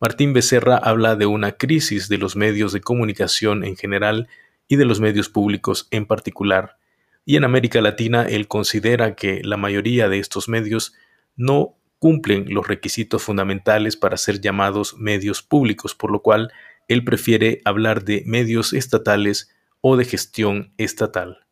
Martín 0.00 0.32
Becerra 0.32 0.76
habla 0.76 1.16
de 1.16 1.26
una 1.26 1.52
crisis 1.52 2.08
de 2.08 2.18
los 2.18 2.36
medios 2.36 2.72
de 2.72 2.80
comunicación 2.80 3.64
en 3.64 3.76
general 3.76 4.28
y 4.68 4.76
de 4.76 4.84
los 4.84 5.00
medios 5.00 5.28
públicos 5.28 5.88
en 5.90 6.06
particular, 6.06 6.76
y 7.24 7.36
en 7.36 7.44
América 7.44 7.80
Latina 7.80 8.24
él 8.24 8.48
considera 8.48 9.14
que 9.14 9.42
la 9.44 9.56
mayoría 9.56 10.08
de 10.08 10.18
estos 10.18 10.48
medios 10.48 10.94
no 11.36 11.76
cumplen 12.02 12.52
los 12.52 12.66
requisitos 12.66 13.22
fundamentales 13.22 13.96
para 13.96 14.16
ser 14.16 14.40
llamados 14.40 14.98
medios 14.98 15.40
públicos, 15.40 15.94
por 15.94 16.10
lo 16.10 16.20
cual 16.20 16.50
él 16.88 17.04
prefiere 17.04 17.60
hablar 17.64 18.04
de 18.04 18.24
medios 18.26 18.72
estatales 18.72 19.54
o 19.80 19.96
de 19.96 20.04
gestión 20.04 20.72
estatal. 20.78 21.46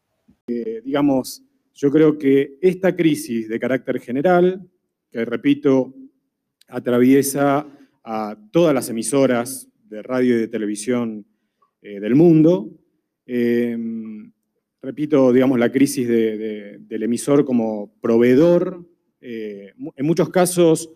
Eh, 0.48 0.82
digamos, 0.84 1.44
yo 1.72 1.92
creo 1.92 2.18
que 2.18 2.58
esta 2.60 2.96
crisis 2.96 3.48
de 3.48 3.60
carácter 3.60 4.00
general, 4.00 4.68
que 5.12 5.24
repito, 5.24 5.94
atraviesa 6.66 7.64
a 8.02 8.36
todas 8.50 8.74
las 8.74 8.90
emisoras 8.90 9.68
de 9.84 10.02
radio 10.02 10.34
y 10.34 10.40
de 10.40 10.48
televisión 10.48 11.26
eh, 11.80 12.00
del 12.00 12.16
mundo, 12.16 12.76
em, 13.24 14.32
repito, 14.82 15.32
digamos, 15.32 15.60
la 15.60 15.70
crisis 15.70 16.08
del 16.08 17.02
emisor 17.04 17.44
como 17.44 17.94
proveedor, 18.00 18.89
eh, 19.20 19.72
en 19.96 20.06
muchos 20.06 20.30
casos 20.30 20.90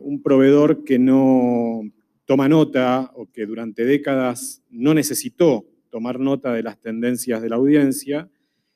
un 0.00 0.22
proveedor 0.22 0.82
que 0.82 0.98
no 0.98 1.82
toma 2.24 2.48
nota 2.48 3.12
o 3.14 3.30
que 3.30 3.44
durante 3.46 3.84
décadas 3.84 4.62
no 4.70 4.94
necesitó 4.94 5.66
tomar 5.90 6.18
nota 6.18 6.54
de 6.54 6.62
las 6.62 6.80
tendencias 6.80 7.42
de 7.42 7.50
la 7.50 7.56
audiencia, 7.56 8.30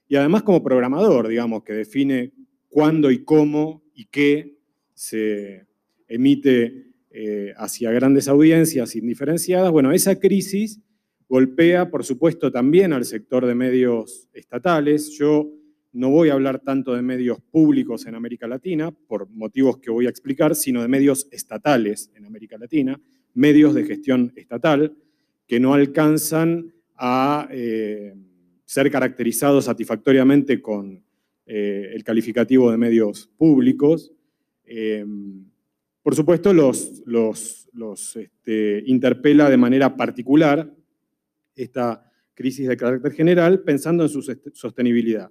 y 0.09 0.17
además 0.17 0.43
como 0.43 0.63
programador, 0.63 1.29
digamos, 1.29 1.65
que 1.65 1.73
define 1.73 2.33
cuándo 2.69 3.11
y 3.11 3.25
cómo 3.25 3.83
y 3.95 4.05
qué 4.05 4.59
se 4.95 5.67
emite 6.09 6.93
eh, 7.11 7.55
hacia 7.57 7.91
grandes 7.91 8.29
audiencias 8.29 8.95
indiferenciadas. 8.95 9.73
Bueno, 9.73 9.93
esa 9.93 10.19
crisis 10.21 10.81
golpea, 11.29 11.91
por 11.91 12.05
supuesto, 12.05 12.53
también 12.53 12.93
al 12.93 13.05
sector 13.05 13.47
de 13.47 13.55
medios 13.55 14.29
estatales. 14.33 15.11
Yo 15.19 15.51
no 15.97 16.11
voy 16.11 16.29
a 16.29 16.35
hablar 16.35 16.61
tanto 16.61 16.95
de 16.95 17.03
medios 17.03 17.41
públicos 17.41 18.07
en 18.07 18.15
América 18.15 18.47
Latina, 18.47 18.91
por 18.91 19.29
motivos 19.31 19.79
que 19.79 19.91
voy 19.91 20.07
a 20.07 20.11
explicar, 20.11 20.55
sino 20.55 20.83
de 20.83 20.89
medios 20.89 21.29
estatales 21.31 22.11
en 22.15 22.25
América 22.25 22.59
Latina, 22.59 23.01
medios 23.35 23.75
de 23.75 23.85
gestión 23.85 24.33
estatal, 24.37 24.97
que 25.47 25.61
no 25.61 25.75
alcanzan 25.75 26.73
a... 26.97 27.49
Eh, 27.51 28.15
ser 28.67 28.91
caracterizado 28.91 29.63
satisfactoriamente 29.63 30.61
con 30.61 31.03
eh, 31.47 31.93
el 31.95 32.03
calificativo 32.03 32.71
de 32.71 32.77
medios 32.77 33.31
públicos. 33.39 34.13
Em, 34.65 35.45
por 36.03 36.15
supuesto, 36.15 36.53
los, 36.53 37.03
los, 37.07 38.17
este, 38.17 38.83
interpela 38.87 39.49
de 39.49 39.57
manera 39.57 39.97
particular 39.97 40.71
esta 41.55 42.11
crisis 42.35 42.69
de 42.69 42.77
carácter 42.77 43.13
general, 43.13 43.63
pensando 43.63 44.03
en 44.03 44.11
su 44.11 44.21
sostenibilidad. 44.53 45.31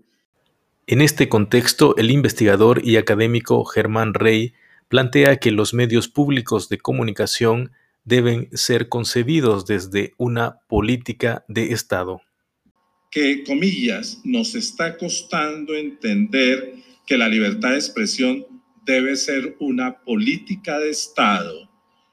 En 0.88 1.02
este 1.02 1.30
contexto, 1.30 1.98
el 1.98 2.12
investigador 2.12 2.86
y 2.86 2.98
académico 2.98 3.65
Germán 3.65 4.13
Rey 4.13 4.54
plantea 4.88 5.38
que 5.38 5.50
los 5.50 5.74
medios 5.74 6.08
públicos 6.08 6.69
de 6.69 6.78
comunicación 6.78 7.71
deben 8.04 8.50
ser 8.54 8.88
concebidos 8.88 9.65
desde 9.65 10.13
una 10.17 10.60
política 10.67 11.43
de 11.48 11.71
Estado. 11.71 12.21
Que, 13.10 13.43
comillas, 13.43 14.21
nos 14.24 14.54
está 14.54 14.95
costando 14.95 15.74
entender 15.74 16.76
que 17.08 17.17
la 17.17 17.30
libertad 17.30 17.71
de 17.71 17.78
expresión 17.78 18.45
debe 18.86 19.15
ser 19.15 19.56
una 19.60 20.04
política 20.04 20.78
de 20.78 20.91
Estado 20.91 21.67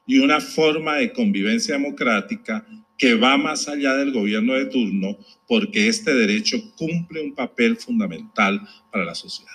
y 0.07 0.17
una 0.17 0.39
forma 0.41 0.95
de 0.95 1.13
convivencia 1.13 1.75
democrática 1.75 2.65
que 2.97 3.15
va 3.15 3.37
más 3.37 3.67
allá 3.67 3.95
del 3.95 4.11
gobierno 4.11 4.53
de 4.53 4.65
turno 4.67 5.17
porque 5.47 5.87
este 5.87 6.13
derecho 6.13 6.57
cumple 6.75 7.21
un 7.21 7.33
papel 7.33 7.77
fundamental 7.77 8.61
para 8.91 9.05
la 9.05 9.15
sociedad. 9.15 9.53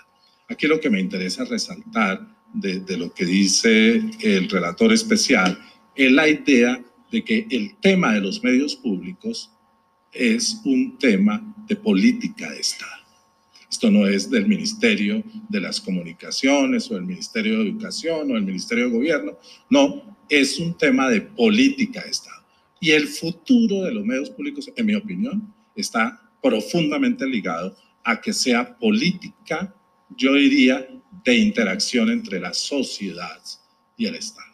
Aquí 0.48 0.66
lo 0.66 0.80
que 0.80 0.90
me 0.90 1.00
interesa 1.00 1.44
resaltar 1.44 2.26
de, 2.54 2.96
lo 2.96 3.12
que 3.12 3.24
dice 3.24 4.02
el 4.20 4.48
relator 4.48 4.92
especial 4.92 5.58
es 5.94 6.12
la 6.12 6.28
idea 6.28 6.82
de 7.10 7.24
que 7.24 7.46
el 7.50 7.76
tema 7.80 8.14
de 8.14 8.20
los 8.20 8.42
medios 8.42 8.76
públicos 8.76 9.50
es 10.12 10.60
un 10.64 10.98
tema 10.98 11.42
de 11.66 11.76
política 11.76 12.50
de 12.50 12.60
Estado. 12.60 12.92
Esto 13.70 13.90
no 13.90 14.06
es 14.06 14.30
del 14.30 14.48
Ministerio 14.48 15.22
de 15.48 15.60
las 15.60 15.80
Comunicaciones 15.80 16.90
o 16.90 16.94
del 16.94 17.04
Ministerio 17.04 17.58
de 17.58 17.68
Educación 17.68 18.30
o 18.30 18.34
del 18.34 18.44
Ministerio 18.44 18.84
de 18.84 18.90
Gobierno, 18.90 19.38
no, 19.68 20.16
es 20.28 20.58
un 20.58 20.76
tema 20.76 21.08
de 21.10 21.20
política 21.20 22.02
de 22.02 22.10
Estado. 22.10 22.37
Y 22.80 22.92
el 22.92 23.08
futuro 23.08 23.82
de 23.82 23.92
los 23.92 24.04
medios 24.04 24.30
públicos, 24.30 24.70
en 24.76 24.86
mi 24.86 24.94
opinión, 24.94 25.54
está 25.74 26.20
profundamente 26.42 27.26
ligado 27.26 27.76
a 28.04 28.20
que 28.20 28.32
sea 28.32 28.76
política, 28.78 29.74
yo 30.16 30.34
diría, 30.34 30.86
de 31.24 31.36
interacción 31.36 32.10
entre 32.10 32.40
la 32.40 32.54
sociedad 32.54 33.40
y 33.96 34.06
el 34.06 34.14
Estado. 34.14 34.48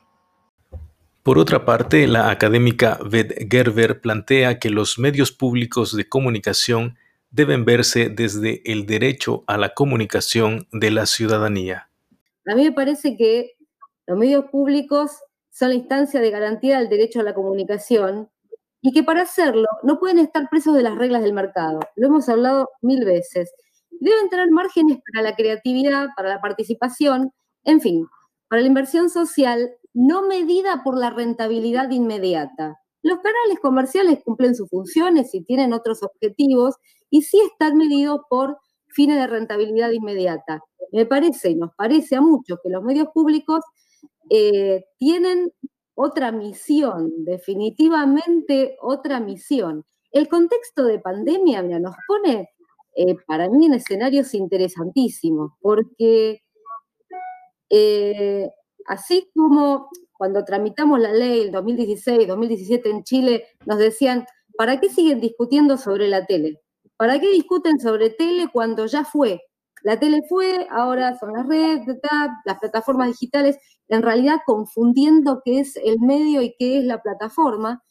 Por 1.22 1.38
otra 1.38 1.64
parte, 1.64 2.06
la 2.06 2.30
académica 2.30 2.98
Ved 3.02 3.48
Gerber 3.50 4.00
plantea 4.00 4.58
que 4.58 4.68
los 4.68 4.98
medios 4.98 5.32
públicos 5.32 5.96
de 5.96 6.08
comunicación 6.08 6.98
deben 7.30 7.64
verse 7.64 8.10
desde 8.10 8.62
el 8.70 8.86
derecho 8.86 9.42
a 9.46 9.56
la 9.56 9.74
comunicación 9.74 10.68
de 10.70 10.90
la 10.90 11.06
ciudadanía. 11.06 11.88
A 12.46 12.54
mí 12.54 12.64
me 12.64 12.72
parece 12.72 13.16
que 13.16 13.56
los 14.06 14.18
medios 14.18 14.44
públicos 14.52 15.12
son 15.54 15.68
la 15.68 15.76
instancia 15.76 16.20
de 16.20 16.30
garantía 16.30 16.78
del 16.78 16.88
derecho 16.88 17.20
a 17.20 17.22
la 17.22 17.32
comunicación 17.32 18.28
y 18.80 18.92
que 18.92 19.04
para 19.04 19.22
hacerlo 19.22 19.68
no 19.84 20.00
pueden 20.00 20.18
estar 20.18 20.48
presos 20.50 20.74
de 20.74 20.82
las 20.82 20.96
reglas 20.98 21.22
del 21.22 21.32
mercado. 21.32 21.78
Lo 21.94 22.08
hemos 22.08 22.28
hablado 22.28 22.70
mil 22.82 23.04
veces. 23.04 23.54
Deben 23.92 24.28
tener 24.28 24.50
márgenes 24.50 24.98
para 25.12 25.22
la 25.22 25.36
creatividad, 25.36 26.08
para 26.16 26.28
la 26.28 26.40
participación, 26.40 27.32
en 27.62 27.80
fin, 27.80 28.06
para 28.48 28.62
la 28.62 28.68
inversión 28.68 29.08
social 29.08 29.70
no 29.94 30.26
medida 30.26 30.82
por 30.82 30.98
la 30.98 31.10
rentabilidad 31.10 31.88
inmediata. 31.90 32.80
Los 33.02 33.18
canales 33.18 33.60
comerciales 33.62 34.18
cumplen 34.24 34.56
sus 34.56 34.68
funciones 34.68 35.34
y 35.34 35.44
tienen 35.44 35.72
otros 35.72 36.02
objetivos 36.02 36.74
y 37.10 37.22
sí 37.22 37.40
están 37.40 37.76
medidos 37.76 38.22
por 38.28 38.58
fines 38.88 39.18
de 39.18 39.28
rentabilidad 39.28 39.92
inmediata. 39.92 40.62
Me 40.90 41.06
parece 41.06 41.50
y 41.50 41.54
nos 41.54 41.72
parece 41.76 42.16
a 42.16 42.20
muchos 42.20 42.58
que 42.62 42.70
los 42.70 42.82
medios 42.82 43.08
públicos 43.14 43.60
eh, 44.30 44.84
tienen 44.98 45.52
otra 45.94 46.32
misión, 46.32 47.12
definitivamente 47.24 48.76
otra 48.80 49.20
misión. 49.20 49.84
El 50.10 50.28
contexto 50.28 50.84
de 50.84 50.98
pandemia 50.98 51.62
nos 51.62 51.94
pone 52.06 52.50
eh, 52.96 53.16
para 53.26 53.48
mí 53.48 53.66
en 53.66 53.74
escenarios 53.74 54.34
interesantísimos, 54.34 55.52
porque 55.60 56.42
eh, 57.70 58.50
así 58.86 59.30
como 59.34 59.88
cuando 60.12 60.44
tramitamos 60.44 61.00
la 61.00 61.12
ley 61.12 61.40
el 61.42 61.50
2016, 61.50 62.28
2017 62.28 62.90
en 62.90 63.02
Chile, 63.02 63.44
nos 63.66 63.78
decían, 63.78 64.26
¿para 64.56 64.80
qué 64.80 64.88
siguen 64.88 65.20
discutiendo 65.20 65.76
sobre 65.76 66.08
la 66.08 66.24
tele? 66.26 66.60
¿Para 66.96 67.18
qué 67.20 67.30
discuten 67.30 67.80
sobre 67.80 68.10
tele 68.10 68.48
cuando 68.52 68.86
ya 68.86 69.04
fue? 69.04 69.42
La 69.82 69.98
tele 69.98 70.22
fue, 70.28 70.66
ahora 70.70 71.18
son 71.18 71.32
las 71.32 71.46
redes, 71.46 71.84
las 72.44 72.58
plataformas 72.58 73.08
digitales, 73.08 73.58
en 73.88 74.02
realidad 74.02 74.40
confundiendo 74.46 75.42
qué 75.44 75.60
es 75.60 75.76
el 75.76 76.00
medio 76.00 76.42
y 76.42 76.54
qué 76.58 76.78
es 76.78 76.84
la 76.84 77.02
plataforma. 77.02 77.82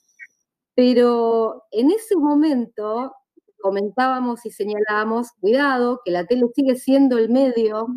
Pero 0.75 1.63
en 1.71 1.91
ese 1.91 2.15
momento 2.15 3.13
comentábamos 3.61 4.45
y 4.45 4.51
señalábamos, 4.51 5.31
cuidado, 5.39 6.01
que 6.03 6.11
la 6.11 6.25
tele 6.25 6.43
sigue 6.53 6.75
siendo 6.75 7.17
el 7.17 7.29
medio 7.29 7.87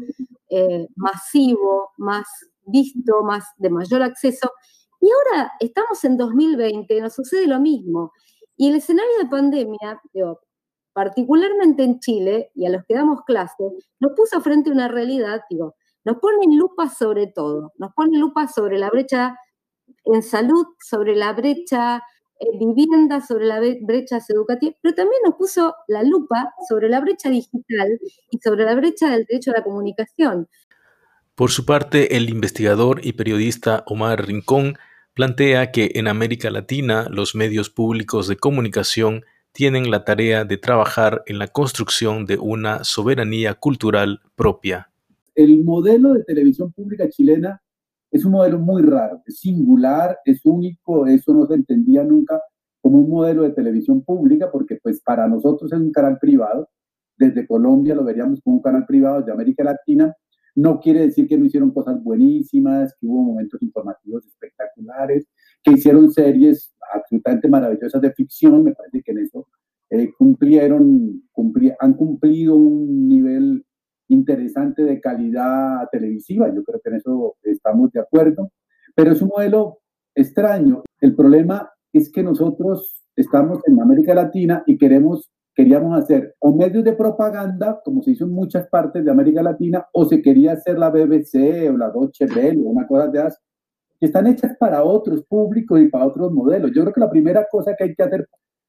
eh, 0.49 0.87
masivo, 0.95 1.91
más 1.97 2.27
visto, 2.67 3.23
más 3.25 3.45
de 3.57 3.71
mayor 3.71 4.03
acceso. 4.03 4.53
Y 5.01 5.09
ahora 5.11 5.53
estamos 5.61 6.05
en 6.05 6.17
2020, 6.17 7.01
nos 7.01 7.15
sucede 7.15 7.47
lo 7.47 7.61
mismo. 7.61 8.13
Y 8.57 8.69
el 8.69 8.77
escenario 8.77 9.19
de 9.19 9.27
pandemia, 9.27 10.01
particularmente 10.93 11.83
en 11.85 11.99
Chile, 12.01 12.51
y 12.55 12.67
a 12.67 12.71
los 12.71 12.85
que 12.87 12.95
damos 12.95 13.23
clase, 13.27 13.65
nos 14.01 14.13
puso 14.17 14.41
frente 14.41 14.71
a 14.71 14.73
una 14.73 14.89
realidad, 14.89 15.43
digo, 15.51 15.75
nos 16.07 16.19
ponen 16.19 16.57
lupa 16.57 16.89
sobre 16.89 17.27
todo, 17.27 17.73
nos 17.79 17.93
ponen 17.93 18.21
lupa 18.21 18.47
sobre 18.47 18.79
la 18.79 18.91
brecha 18.91 19.37
en 20.05 20.23
salud, 20.23 20.65
sobre 20.79 21.17
la 21.17 21.33
brecha 21.33 22.01
en 22.39 22.59
vivienda, 22.61 23.21
sobre 23.21 23.47
la 23.47 23.59
brecha 23.59 24.19
educativa, 24.29 24.73
pero 24.81 24.95
también 24.95 25.21
nos 25.25 25.35
puso 25.35 25.75
la 25.89 26.05
lupa 26.05 26.55
sobre 26.69 26.89
la 26.89 27.01
brecha 27.01 27.29
digital 27.29 27.99
y 28.31 28.39
sobre 28.39 28.65
la 28.65 28.77
brecha 28.77 29.11
del 29.11 29.25
derecho 29.25 29.51
a 29.51 29.55
la 29.55 29.65
comunicación. 29.65 30.49
Por 31.35 31.51
su 31.51 31.67
parte, 31.67 32.17
el 32.17 32.31
investigador 32.31 33.05
y 33.05 33.15
periodista 33.15 33.83
Omar 33.89 34.25
Rincón 34.25 34.79
plantea 35.13 35.73
que 35.73 35.91
en 35.97 36.07
América 36.07 36.51
Latina 36.51 37.09
los 37.11 37.35
medios 37.35 37.69
públicos 37.69 38.29
de 38.29 38.37
comunicación 38.37 39.25
tienen 39.51 39.91
la 39.91 40.05
tarea 40.05 40.45
de 40.45 40.57
trabajar 40.57 41.25
en 41.27 41.41
la 41.41 41.49
construcción 41.49 42.27
de 42.27 42.39
una 42.39 42.85
soberanía 42.85 43.55
cultural 43.55 44.21
propia. 44.37 44.91
El 45.37 45.63
modelo 45.65 46.15
de 46.15 46.25
televisión 46.25 46.73
pública 46.73 47.11
chilena 47.11 47.61
es 48.11 48.25
un 48.25 48.33
modelo 48.33 48.59
muy 48.59 48.83
raro, 48.83 49.23
es 49.27 49.39
singular, 49.39 50.19
es 50.25 50.41
único, 50.47 51.07
eso 51.07 51.35
no 51.35 51.47
se 51.47 51.55
entendía 51.55 52.03
nunca 52.03 52.41
como 52.81 53.01
un 53.01 53.11
modelo 53.11 53.43
de 53.43 53.51
televisión 53.51 54.03
pública, 54.03 54.51
porque 54.51 54.79
pues 54.83 55.03
para 55.03 55.29
nosotros 55.29 55.71
es 55.71 55.79
un 55.79 55.93
canal 55.93 56.19
privado, 56.19 56.71
desde 57.19 57.47
Colombia 57.47 57.95
lo 57.95 58.03
veríamos 58.03 58.41
como 58.41 58.57
un 58.57 58.63
canal 58.63 58.87
privado 58.87 59.21
de 59.21 59.31
América 59.31 59.63
Latina, 59.63 60.15
no 60.55 60.81
quiere 60.81 61.01
decir 61.01 61.29
que 61.29 61.37
no 61.37 61.45
hicieron 61.45 61.71
cosas 61.71 62.03
buenísimas, 62.03 62.95
que 62.99 63.07
hubo 63.07 63.23
momentos 63.23 63.61
informativos 63.61 64.25
espectaculares, 64.25 65.27
que 65.63 65.73
hicieron 65.73 66.11
series 66.11 66.73
absolutamente 66.95 67.47
maravillosas 67.49 68.01
de 68.01 68.11
ficción, 68.15 68.65
me 68.65 68.73
parece 68.73 69.03
que 69.03 69.13
en 69.13 69.19
eso 69.19 69.47
eh, 69.91 70.11
cumplieron, 70.17 71.23
han 71.79 71.93
cumplido 71.93 72.57
un 72.57 73.07
nivel 73.07 73.66
interesante 74.09 74.83
de 74.83 75.01
calidad 75.01 75.89
televisiva, 75.91 76.53
yo 76.55 76.63
creo 76.65 76.81
que 76.81 76.91
en 76.91 76.97
eso 76.97 77.37
estamos 77.43 77.91
de 77.93 78.01
acuerdo, 78.01 78.51
pero 78.95 79.13
es 79.13 79.23
un 79.23 79.29
modelo 79.29 79.79
extraño. 80.15 80.83
El 81.01 81.15
problema 81.15 81.71
es 81.93 82.11
que 82.11 82.23
nosotros 82.23 83.05
estamos 83.15 83.61
en 83.67 83.81
América 83.81 84.15
Latina 84.15 84.63
y 84.67 84.77
queremos, 84.77 85.31
queríamos 85.55 85.99
hacer 85.99 86.35
o 86.39 86.55
medios 86.55 86.85
de 86.85 86.93
propaganda, 86.93 87.81
como 87.85 88.03
se 88.03 88.13
hizo 88.13 88.25
en 88.25 88.33
muchas 88.33 88.69
partes 88.69 89.05
de 89.05 89.11
América 89.11 89.43
Latina, 89.43 89.87
o 89.93 90.05
se 90.05 90.23
quería 90.23 90.53
hacer 90.53 90.79
la 90.79 90.91
BBC 90.91 91.71
o 91.71 91.77
la 91.77 91.91
Deutsche 91.91 92.27
Welle 92.27 92.63
o 92.65 92.71
una 92.71 92.87
cosa 92.87 93.09
de 93.09 93.19
esas, 93.19 93.39
que 93.99 94.07
están 94.07 94.27
hechas 94.27 94.57
para 94.59 94.85
otros 94.85 95.25
públicos 95.25 95.81
y 95.81 95.89
para 95.89 96.07
otros 96.07 96.31
modelos. 96.33 96.71
Yo 96.75 96.83
creo 96.83 96.93
que 96.93 97.01
la 97.01 97.11
primera 97.11 97.47
cosa 97.51 97.75
que 97.77 97.85
hay 97.85 97.95
que 97.95 98.03
hacer 98.03 98.29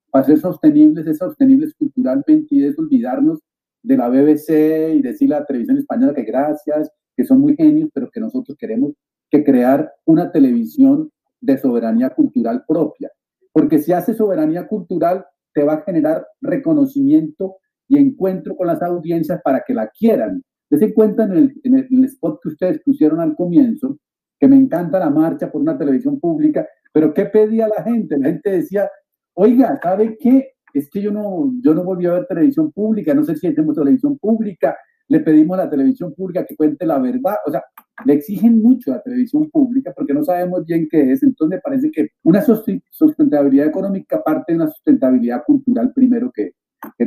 para 0.10 0.26
ser 0.26 0.39
sostenibles 0.39 1.06
es 1.06 1.17
sostenibles 1.17 1.73
culturalmente 1.73 2.47
y 2.56 2.65
es 2.65 2.80
olvidarnos 2.80 3.39
de 3.84 3.98
la 3.98 4.10
BBC 4.10 4.96
y 4.96 5.02
decirle 5.02 5.36
a 5.36 5.40
la 5.42 5.46
televisión 5.46 5.78
española 5.78 6.13
que 6.13 6.24
gracias, 6.24 6.92
que 7.16 7.26
son 7.26 7.40
muy 7.40 7.56
genios, 7.56 7.90
pero 7.94 8.10
que 8.12 8.20
nosotros 8.20 8.58
queremos 8.60 8.94
que 9.30 9.44
crear 9.44 9.92
una 10.06 10.32
televisión 10.32 11.10
de 11.42 11.58
soberanía 11.58 12.10
cultural 12.12 12.63
propia. 12.68 13.12
Porque 13.52 13.80
si 13.80 13.92
hace 13.92 14.13
soberanía 14.13 14.68
cultural, 14.68 15.26
te 15.54 15.63
va 15.63 15.74
a 15.74 15.82
generar 15.82 16.28
reconocimiento 16.42 17.58
y 17.88 17.98
encuentro 17.98 18.56
con 18.56 18.68
las 18.68 18.82
audiencias 18.82 19.42
para 19.44 19.63
que 19.66 19.74
la 19.74 19.90
quieran. 19.90 20.44
Desen 20.70 20.94
cuenta 20.94 21.24
en 21.24 21.32
el, 21.32 21.62
en 21.63 21.76
el, 21.76 22.06
spot 22.06 22.40
que 22.42 22.50
ustedes 22.50 22.82
pusieron 22.84 23.20
al 23.20 23.36
comienzo, 23.36 23.98
que 24.40 24.48
me 24.48 24.58
encanta 24.58 25.00
la 25.00 25.10
marcha 25.10 25.52
por 25.52 25.62
una 25.62 25.78
televisión 25.78 26.20
pública, 26.20 26.68
pero 26.92 27.13
¿qué 27.13 27.26
pedía 27.26 27.68
la 27.68 27.84
gente? 27.84 28.18
La 28.18 28.28
gente 28.28 28.52
decía, 28.52 28.90
oiga, 29.34 29.80
¿sabe 29.82 30.18
qué? 30.20 30.57
Es 30.78 30.90
que 30.90 31.02
yo 31.02 31.12
no, 31.12 31.54
yo 31.62 31.74
no 31.74 31.84
volví 31.84 32.06
a 32.06 32.13
ver 32.13 32.26
televisión 32.26 32.72
pública, 32.72 33.13
no 33.13 33.24
sé 33.24 33.36
si 33.36 33.48
hacemos 33.48 33.76
televisión 33.76 34.18
pública, 34.18 34.76
le 35.10 35.22
pedimos 35.22 35.58
a 35.58 35.63
la 35.63 35.70
televisión 35.70 36.13
pública 36.13 36.46
que 36.46 36.56
cuente 36.56 36.86
la 36.86 37.00
verdad, 37.00 37.36
o 37.46 37.52
sea, 37.52 37.63
le 38.06 38.13
exigen 38.13 38.62
mucho 38.62 38.92
a 38.92 38.96
la 38.96 39.02
televisión 39.02 39.50
pública 39.50 39.94
porque 39.96 40.13
no 40.13 40.24
sabemos 40.24 40.66
bien 40.66 40.88
qué 40.90 41.12
es, 41.12 41.24
entonces 41.24 41.58
me 41.58 41.62
parece 41.62 41.92
que 41.92 42.10
una 42.24 42.44
sustentabilidad 42.92 43.68
económica 43.68 44.22
parte 44.22 44.54
de 44.54 44.58
una 44.58 44.68
sustentabilidad 44.68 45.44
cultural 45.46 45.94
primero 45.94 46.32
que 46.34 46.52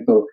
todo. 0.06 0.26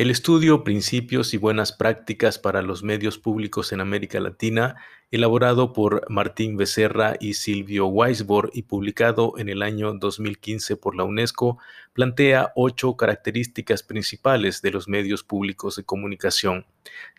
El 0.00 0.10
estudio 0.10 0.64
Principios 0.64 1.34
y 1.34 1.36
Buenas 1.36 1.72
Prácticas 1.72 2.38
para 2.38 2.62
los 2.62 2.82
Medios 2.82 3.18
Públicos 3.18 3.70
en 3.70 3.82
América 3.82 4.18
Latina, 4.18 4.76
elaborado 5.10 5.74
por 5.74 6.10
Martín 6.10 6.56
Becerra 6.56 7.16
y 7.20 7.34
Silvio 7.34 7.86
Weisbord 7.86 8.48
y 8.54 8.62
publicado 8.62 9.34
en 9.36 9.50
el 9.50 9.60
año 9.60 9.92
2015 9.92 10.76
por 10.78 10.96
la 10.96 11.04
UNESCO, 11.04 11.58
plantea 11.92 12.50
ocho 12.56 12.96
características 12.96 13.82
principales 13.82 14.62
de 14.62 14.70
los 14.70 14.88
medios 14.88 15.22
públicos 15.22 15.76
de 15.76 15.84
comunicación. 15.84 16.64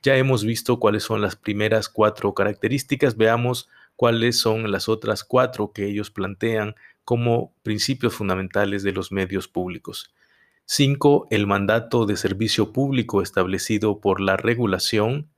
Ya 0.02 0.16
hemos 0.16 0.44
visto 0.44 0.80
cuáles 0.80 1.04
son 1.04 1.22
las 1.22 1.36
primeras 1.36 1.88
cuatro 1.88 2.34
características, 2.34 3.16
veamos 3.16 3.70
cuáles 3.96 4.40
son 4.40 4.72
las 4.72 4.90
otras 4.90 5.24
cuatro 5.24 5.72
que 5.72 5.86
ellos 5.86 6.10
plantean 6.10 6.74
como 7.04 7.54
principios 7.62 8.16
fundamentales 8.16 8.82
de 8.82 8.92
los 8.92 9.12
medios 9.12 9.48
públicos. 9.48 10.12
5. 10.74 11.28
El 11.32 11.48
mandato 11.48 12.06
de 12.06 12.16
servicio 12.16 12.72
público 12.72 13.22
establecido 13.22 14.00
por 14.00 14.22
la 14.22 14.38
regulación. 14.38 15.30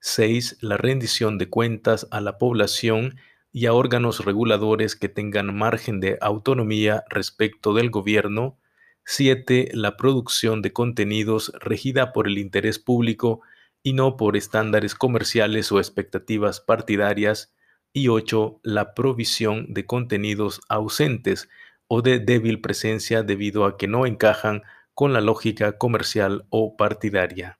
6. 0.00 0.56
La 0.62 0.78
rendición 0.78 1.38
de 1.38 1.48
cuentas 1.48 2.08
a 2.10 2.20
la 2.20 2.38
población 2.38 3.14
y 3.52 3.66
a 3.66 3.72
órganos 3.72 4.24
reguladores 4.24 4.96
que 4.96 5.08
tengan 5.08 5.56
margen 5.56 6.00
de 6.00 6.18
autonomía 6.20 7.04
respecto 7.08 7.72
del 7.72 7.90
gobierno. 7.90 8.58
7. 9.04 9.68
La 9.74 9.96
producción 9.96 10.60
de 10.60 10.72
contenidos 10.72 11.52
regida 11.60 12.12
por 12.12 12.26
el 12.26 12.38
interés 12.38 12.80
público 12.80 13.42
y 13.84 13.92
no 13.92 14.16
por 14.16 14.36
estándares 14.36 14.96
comerciales 14.96 15.70
o 15.70 15.78
expectativas 15.78 16.58
partidarias. 16.58 17.54
Y 17.92 18.08
8. 18.08 18.58
La 18.64 18.94
provisión 18.94 19.72
de 19.72 19.86
contenidos 19.86 20.60
ausentes 20.68 21.48
o 21.86 22.02
de 22.02 22.18
débil 22.18 22.60
presencia 22.60 23.22
debido 23.22 23.64
a 23.64 23.76
que 23.76 23.86
no 23.86 24.04
encajan 24.04 24.64
con 25.00 25.14
la 25.14 25.22
lógica 25.22 25.78
comercial 25.78 26.44
o 26.50 26.76
partidaria. 26.76 27.58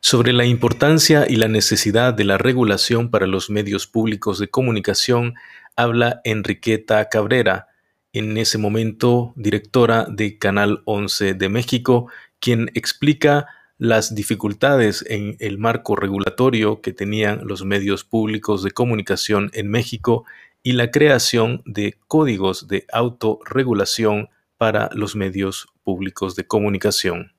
Sobre 0.00 0.32
la 0.32 0.46
importancia 0.46 1.26
y 1.28 1.36
la 1.36 1.46
necesidad 1.46 2.12
de 2.12 2.24
la 2.24 2.38
regulación 2.38 3.12
para 3.12 3.28
los 3.28 3.50
medios 3.50 3.86
públicos 3.86 4.40
de 4.40 4.48
comunicación 4.50 5.34
habla 5.76 6.20
Enriqueta 6.24 7.08
Cabrera, 7.08 7.68
en 8.12 8.36
ese 8.36 8.58
momento 8.58 9.32
directora 9.36 10.06
de 10.10 10.38
Canal 10.38 10.82
11 10.86 11.34
de 11.34 11.48
México, 11.48 12.10
quien 12.40 12.68
explica 12.74 13.46
las 13.76 14.16
dificultades 14.16 15.04
en 15.08 15.36
el 15.38 15.56
marco 15.58 15.94
regulatorio 15.94 16.80
que 16.80 16.92
tenían 16.92 17.46
los 17.46 17.64
medios 17.64 18.02
públicos 18.02 18.64
de 18.64 18.72
comunicación 18.72 19.52
en 19.54 19.70
México 19.70 20.24
y 20.64 20.72
la 20.72 20.90
creación 20.90 21.62
de 21.64 21.96
códigos 22.08 22.66
de 22.66 22.86
autorregulación 22.92 24.30
para 24.58 24.90
los 24.92 25.16
medios 25.16 25.68
públicos 25.84 26.36
de 26.36 26.46
comunicación. 26.46 27.32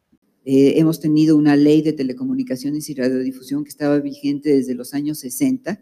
Eh, 0.45 0.79
hemos 0.79 0.99
tenido 0.99 1.37
una 1.37 1.55
ley 1.55 1.81
de 1.81 1.93
telecomunicaciones 1.93 2.89
y 2.89 2.95
radiodifusión 2.95 3.63
que 3.63 3.69
estaba 3.69 3.99
vigente 3.99 4.55
desde 4.55 4.73
los 4.73 4.93
años 4.93 5.19
60 5.19 5.79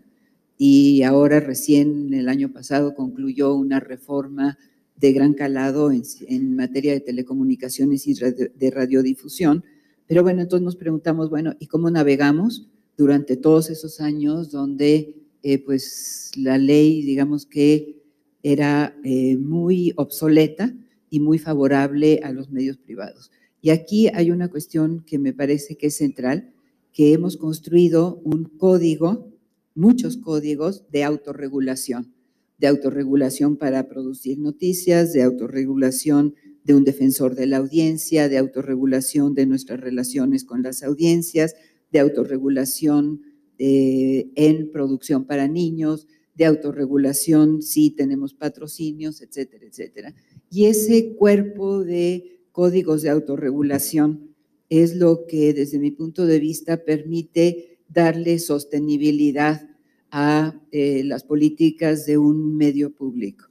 y 0.57 1.03
ahora 1.03 1.39
recién 1.39 2.13
el 2.13 2.27
año 2.27 2.51
pasado 2.51 2.95
concluyó 2.95 3.53
una 3.53 3.79
reforma 3.79 4.57
de 4.95 5.13
gran 5.13 5.35
calado 5.35 5.91
en, 5.91 6.55
materia 6.55 6.93
de 6.93 7.01
telecomunicaciones 7.01 8.07
y 8.07 8.15
de 8.15 8.71
radiodifusión. 8.71 9.63
Pero 10.07 10.23
bueno, 10.23 10.41
entonces 10.41 10.65
nos 10.65 10.75
preguntamos, 10.75 11.29
bueno, 11.29 11.53
¿y 11.59 11.67
cómo 11.67 11.91
navegamos 11.91 12.67
durante 12.97 13.37
todos 13.37 13.69
esos 13.69 14.01
años 14.01 14.49
donde 14.49 15.15
eh, 15.43 15.59
pues 15.63 16.31
la 16.35 16.57
ley, 16.57 17.03
digamos 17.03 17.45
que 17.45 18.01
era 18.41 18.97
eh, 19.03 19.37
muy 19.37 19.93
obsoleta? 19.97 20.73
Y 21.09 21.19
muy 21.19 21.39
favorable 21.39 22.21
a 22.23 22.31
los 22.31 22.49
medios 22.49 22.77
privados. 22.77 23.31
Y 23.61 23.69
aquí 23.71 24.07
hay 24.13 24.31
una 24.31 24.49
cuestión 24.49 25.03
que 25.05 25.19
me 25.19 25.33
parece 25.33 25.77
que 25.77 25.87
es 25.87 25.97
central, 25.97 26.53
que 26.93 27.13
hemos 27.13 27.37
construido 27.37 28.21
un 28.23 28.45
código, 28.45 29.31
muchos 29.75 30.17
códigos 30.17 30.89
de 30.89 31.03
autorregulación, 31.03 32.13
de 32.57 32.67
autorregulación 32.67 33.57
para 33.57 33.87
producir 33.87 34.39
noticias, 34.39 35.13
de 35.13 35.23
autorregulación 35.23 36.35
de 36.63 36.73
un 36.73 36.83
defensor 36.83 37.35
de 37.35 37.47
la 37.47 37.57
audiencia, 37.57 38.27
de 38.27 38.37
autorregulación 38.37 39.33
de 39.33 39.45
nuestras 39.45 39.79
relaciones 39.79 40.43
con 40.43 40.63
las 40.63 40.83
audiencias, 40.83 41.55
de 41.91 41.99
autorregulación 41.99 43.21
eh, 43.57 44.29
en 44.35 44.69
producción 44.69 45.25
para 45.25 45.47
niños, 45.47 46.07
de 46.35 46.45
autorregulación 46.45 47.61
si 47.61 47.89
tenemos 47.91 48.33
patrocinios, 48.33 49.21
etcétera, 49.21 49.65
etcétera. 49.65 50.13
Y 50.49 50.65
ese 50.65 51.15
cuerpo 51.15 51.83
de 51.83 52.41
códigos 52.51 53.01
de 53.01 53.09
autorregulación 53.09 54.35
es 54.69 54.95
lo 54.95 55.25
que 55.27 55.53
desde 55.53 55.79
mi 55.79 55.91
punto 55.91 56.25
de 56.25 56.39
vista 56.39 56.83
permite 56.83 57.79
darle 57.87 58.39
sostenibilidad 58.39 59.69
a 60.11 60.55
eh, 60.71 61.03
las 61.05 61.23
políticas 61.23 62.05
de 62.05 62.17
un 62.17 62.57
medio 62.57 62.93
público. 62.93 63.45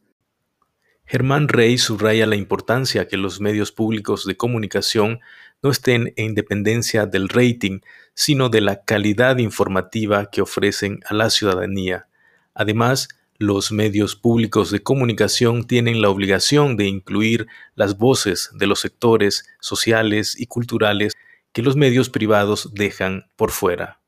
Germán 1.05 1.49
Rey 1.49 1.79
subraya 1.79 2.27
la 2.27 2.37
importancia 2.37 3.07
que 3.07 3.17
los 3.17 3.41
medios 3.41 3.71
públicos 3.71 4.27
de 4.27 4.37
comunicación 4.37 5.21
no 5.63 5.71
estén 5.71 6.13
en 6.17 6.35
dependencia 6.35 7.07
del 7.07 7.29
rating, 7.29 7.81
sino 8.15 8.49
de 8.49 8.61
la 8.61 8.83
calidad 8.83 9.39
informativa 9.39 10.31
que 10.31 10.43
ofrecen 10.43 11.01
a 11.07 11.15
la 11.15 11.31
ciudadanía. 11.31 12.09
Además, 12.55 13.09
los 13.38 13.72
medios 13.72 14.16
públicos 14.16 14.70
de 14.70 14.83
comunicación 14.83 15.66
tienen 15.66 16.01
la 16.01 16.09
obligación 16.09 16.77
de 16.77 16.87
incluir 16.87 17.46
las 17.75 17.99
voces 17.99 18.51
de 18.55 18.66
los 18.66 18.81
sectores 18.81 19.46
sociales 19.61 20.38
y 20.38 20.46
culturales 20.46 21.14
que 21.53 21.62
los 21.62 21.77
medios 21.77 22.11
privados 22.11 22.75
dejan 22.75 23.27
por 23.37 23.51
fuera. 23.51 24.01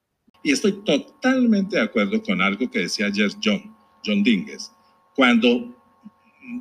Y 0.43 0.53
estoy 0.53 0.73
totalmente 0.85 1.77
de 1.77 1.83
acuerdo 1.83 2.23
con 2.23 2.41
algo 2.41 2.71
que 2.71 2.81
decía 2.81 3.07
ayer 3.07 3.31
John, 3.43 3.75
John 4.05 4.23
Dinges, 4.23 4.71
cuando 5.15 5.75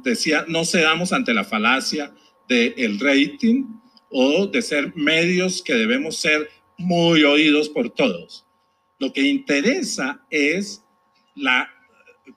decía 0.03 0.45
no 0.47 0.65
cedamos 0.65 1.13
ante 1.13 1.33
la 1.33 1.43
falacia 1.43 2.13
del 2.47 2.99
rating 2.99 3.65
o 4.09 4.47
de 4.47 4.61
ser 4.61 4.95
medios 4.95 5.61
que 5.61 5.73
debemos 5.73 6.17
ser 6.17 6.49
muy 6.77 7.23
oídos 7.23 7.69
por 7.69 7.89
todos. 7.89 8.45
Lo 8.99 9.13
que 9.13 9.21
interesa 9.21 10.25
es 10.29 10.83
la, 11.35 11.69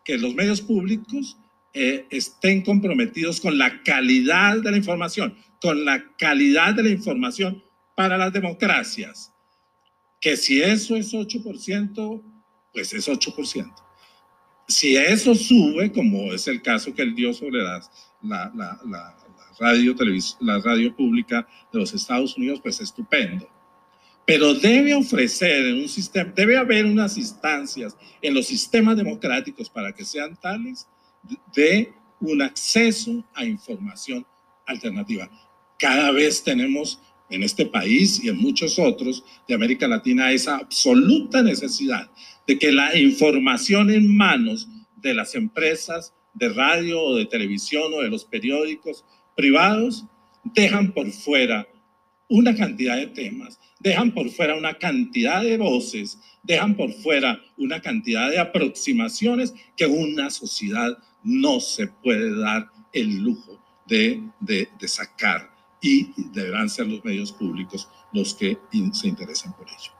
que 0.05 0.19
los 0.19 0.35
medios 0.35 0.61
públicos 0.61 1.37
eh, 1.73 2.07
estén 2.11 2.63
comprometidos 2.63 3.41
con 3.41 3.59
la 3.59 3.83
calidad 3.83 4.59
de 4.59 4.71
la 4.71 4.77
información, 4.77 5.37
con 5.61 5.85
la 5.85 6.05
calidad 6.17 6.75
de 6.75 6.83
la 6.83 6.91
información 6.91 7.63
para 7.95 8.19
las 8.19 8.33
democracias. 8.33 9.33
Que 10.21 10.37
si 10.37 10.61
eso 10.61 10.97
es 10.97 11.13
8%, 11.13 12.23
pues 12.73 12.93
es 12.93 13.09
8%. 13.09 13.75
Si 14.69 14.97
eso 14.97 15.35
sube, 15.35 15.93
como 15.93 16.33
es 16.33 16.47
el 16.47 16.63
caso 16.63 16.95
que 16.95 17.03
él 17.03 17.15
dio 17.15 17.33
sobre 17.33 17.63
la, 17.63 17.81
radio, 19.59 19.97
la 20.41 20.59
radio 20.59 20.95
pública 20.95 21.47
de 21.73 21.79
los 21.79 21.93
Estados 21.95 22.37
Unidos, 22.37 22.61
pues 22.63 22.81
estupendo 22.81 23.49
pero 24.31 24.55
debe 24.55 24.95
ofrecer 24.95 25.67
en 25.67 25.81
un 25.81 25.89
sistema, 25.89 26.33
debe 26.37 26.57
haber 26.57 26.87
unas 26.87 27.19
instancias 27.19 27.97
en 28.23 28.33
los 28.33 28.47
sistemas 28.47 28.97
democráticos 28.97 29.69
para 29.69 29.93
que 29.93 30.05
sean 30.05 30.37
tales 30.37 30.87
de 31.53 31.93
un 32.21 32.41
acceso 32.41 33.25
a 33.35 33.45
información 33.45 34.25
alternativa. 34.67 35.29
Cada 35.77 36.13
vez 36.13 36.45
tenemos 36.45 37.01
en 37.29 37.43
este 37.43 37.67
país 37.67 38.23
y 38.23 38.29
en 38.29 38.37
muchos 38.37 38.79
otros 38.79 39.25
de 39.49 39.55
América 39.57 39.89
Latina 39.89 40.31
esa 40.31 40.59
absoluta 40.59 41.43
necesidad 41.43 42.09
de 42.47 42.57
que 42.57 42.71
la 42.71 42.97
información 42.97 43.91
en 43.91 44.17
manos 44.17 44.69
de 44.95 45.13
las 45.13 45.35
empresas 45.35 46.15
de 46.35 46.51
radio 46.51 47.03
o 47.03 47.17
de 47.17 47.27
televisión 47.27 47.93
o 47.93 48.01
de 48.01 48.11
los 48.11 48.27
periódicos 48.27 49.05
privados 49.35 50.05
dejan 50.45 50.93
por 50.93 51.11
fuera 51.11 51.67
una 52.29 52.55
cantidad 52.55 52.97
de 52.97 53.09
temas, 53.09 53.59
dejan 53.81 54.13
por 54.13 54.31
fuera 54.31 54.55
una 54.55 54.75
cantidad 54.75 55.43
de 55.43 55.59
voces, 55.59 56.19
dejan 56.43 56.77
por 56.77 56.93
fuera 56.93 57.41
una 57.57 57.81
cantidad 57.81 58.31
de 58.31 58.39
aproximaciones 58.39 59.55
que 59.77 59.87
una 59.87 60.31
sociedad 60.31 60.97
no 61.25 61.61
se 61.61 61.89
puede 61.89 62.39
dar 62.39 62.69
el 62.93 63.19
lujo 63.19 63.63
de, 63.87 64.23
de, 64.41 64.69
sacar 64.87 65.51
y 65.83 66.13
deberán 66.33 66.69
ser 66.69 66.87
los 66.87 67.05
medios 67.05 67.33
públicos 67.33 67.89
los 68.13 68.35
que 68.35 68.57
se 68.93 69.09
interesen 69.09 69.53
por 69.53 69.67
ello. 69.69 69.93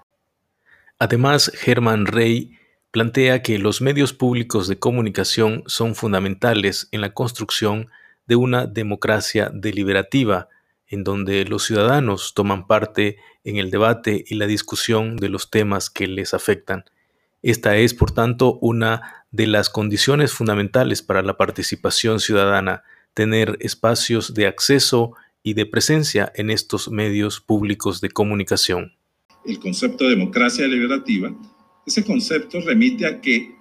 Además, 0.99 1.51
Germán 1.55 2.07
Rey 2.07 2.53
plantea 2.91 3.43
que 3.43 3.59
los 3.59 3.81
medios 3.81 4.13
públicos 4.13 4.69
de 4.69 4.79
comunicación 4.79 5.63
son 5.67 5.95
fundamentales 5.95 6.89
en 6.93 7.01
la 7.01 7.15
construcción 7.15 7.89
de 8.27 8.37
una 8.37 8.67
democracia 8.67 9.51
deliberativa, 9.53 10.49
en 10.91 11.05
donde 11.05 11.45
los 11.45 11.65
ciudadanos 11.65 12.35
toman 12.35 12.67
parte 12.67 13.17
en 13.45 13.57
el 13.57 13.71
debate 13.71 14.25
y 14.27 14.35
la 14.35 14.47
discusión 14.47 15.17
de 15.17 15.29
los 15.29 15.51
temas 15.51 15.89
que 15.89 16.07
les 16.07 16.35
afectan. 16.35 16.85
Esta 17.43 17.77
es, 17.77 17.95
por 17.95 18.11
tanto, 18.11 18.59
una 18.61 19.25
de 19.31 19.47
las 19.47 19.71
condiciones 19.71 20.33
fundamentales 20.33 21.01
para 21.01 21.23
la 21.23 21.37
participación 21.37 22.21
ciudadana, 22.21 22.83
tener 23.15 23.57
espacios 23.61 24.35
de 24.35 24.47
acceso 24.47 25.13
y 25.43 25.55
de 25.55 25.65
presencia 25.65 26.31
en 26.35 26.51
estos 26.51 26.91
medios 26.91 27.41
públicos 27.41 28.01
de 28.01 28.11
comunicación. 28.11 28.93
El 29.47 29.59
concepto 29.59 30.05
de 30.05 30.11
democracia 30.11 30.65
deliberativa, 30.65 31.33
ese 31.87 32.05
concepto 32.05 32.61
remite 32.61 33.07
a 33.07 33.21
que 33.21 33.55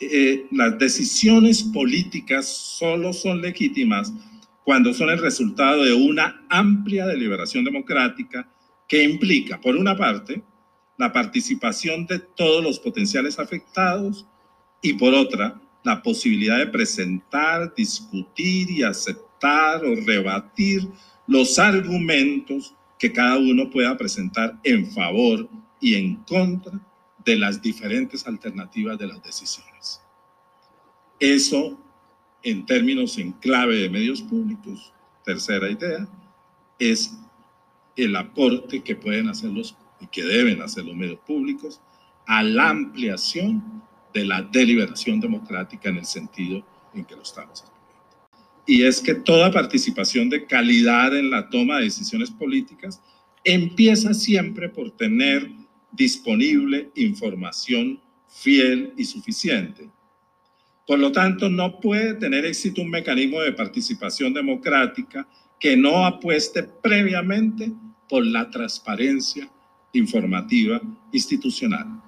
eh, 0.00 0.46
las 0.52 0.78
decisiones 0.78 1.62
políticas 1.64 2.46
solo 2.46 3.12
son 3.12 3.42
legítimas 3.42 4.12
cuando 4.68 4.92
son 4.92 5.08
el 5.08 5.18
resultado 5.18 5.82
de 5.82 5.94
una 5.94 6.44
amplia 6.50 7.06
deliberación 7.06 7.64
democrática 7.64 8.46
que 8.86 9.02
implica, 9.02 9.58
por 9.58 9.74
una 9.74 9.96
parte, 9.96 10.42
la 10.98 11.10
participación 11.10 12.04
de 12.04 12.18
todos 12.18 12.62
los 12.62 12.78
potenciales 12.78 13.38
afectados 13.38 14.26
y 14.82 14.92
por 14.92 15.14
otra, 15.14 15.58
la 15.84 16.02
posibilidad 16.02 16.58
de 16.58 16.66
presentar, 16.66 17.74
discutir 17.74 18.70
y 18.70 18.82
aceptar 18.82 19.86
o 19.86 19.94
rebatir 20.04 20.86
los 21.26 21.58
argumentos 21.58 22.74
que 22.98 23.10
cada 23.10 23.38
uno 23.38 23.70
pueda 23.70 23.96
presentar 23.96 24.60
en 24.64 24.86
favor 24.90 25.48
y 25.80 25.94
en 25.94 26.16
contra 26.24 26.78
de 27.24 27.36
las 27.36 27.62
diferentes 27.62 28.26
alternativas 28.26 28.98
de 28.98 29.06
las 29.06 29.22
decisiones. 29.22 30.02
Eso 31.18 31.87
en 32.42 32.66
términos 32.66 33.18
en 33.18 33.32
clave 33.32 33.76
de 33.76 33.90
medios 33.90 34.22
públicos, 34.22 34.92
tercera 35.24 35.70
idea, 35.70 36.08
es 36.78 37.18
el 37.96 38.14
aporte 38.16 38.82
que 38.82 38.96
pueden 38.96 39.28
hacer 39.28 39.50
los 39.50 39.76
y 40.00 40.06
que 40.06 40.22
deben 40.22 40.62
hacer 40.62 40.84
los 40.84 40.94
medios 40.94 41.18
públicos 41.26 41.80
a 42.26 42.42
la 42.42 42.70
ampliación 42.70 43.82
de 44.14 44.24
la 44.24 44.42
deliberación 44.42 45.20
democrática 45.20 45.88
en 45.88 45.98
el 45.98 46.04
sentido 46.04 46.64
en 46.94 47.04
que 47.04 47.16
lo 47.16 47.22
estamos 47.22 47.60
explicando. 47.60 47.78
Y 48.66 48.82
es 48.82 49.00
que 49.00 49.14
toda 49.14 49.50
participación 49.50 50.28
de 50.28 50.46
calidad 50.46 51.16
en 51.16 51.30
la 51.30 51.48
toma 51.48 51.78
de 51.78 51.84
decisiones 51.84 52.30
políticas 52.30 53.00
empieza 53.44 54.14
siempre 54.14 54.68
por 54.68 54.90
tener 54.92 55.50
disponible 55.90 56.90
información 56.94 58.00
fiel 58.28 58.92
y 58.96 59.04
suficiente 59.04 59.88
por 60.88 60.98
lo 60.98 61.12
tanto, 61.12 61.50
no 61.50 61.80
puede 61.80 62.14
tener 62.14 62.46
éxito 62.46 62.80
un 62.80 62.88
mecanismo 62.88 63.42
de 63.42 63.52
participación 63.52 64.32
democrática 64.32 65.28
que 65.60 65.76
no 65.76 66.06
apueste 66.06 66.62
previamente 66.62 67.70
por 68.08 68.24
la 68.24 68.48
transparencia 68.48 69.52
informativa 69.92 70.80
institucional. 71.12 72.02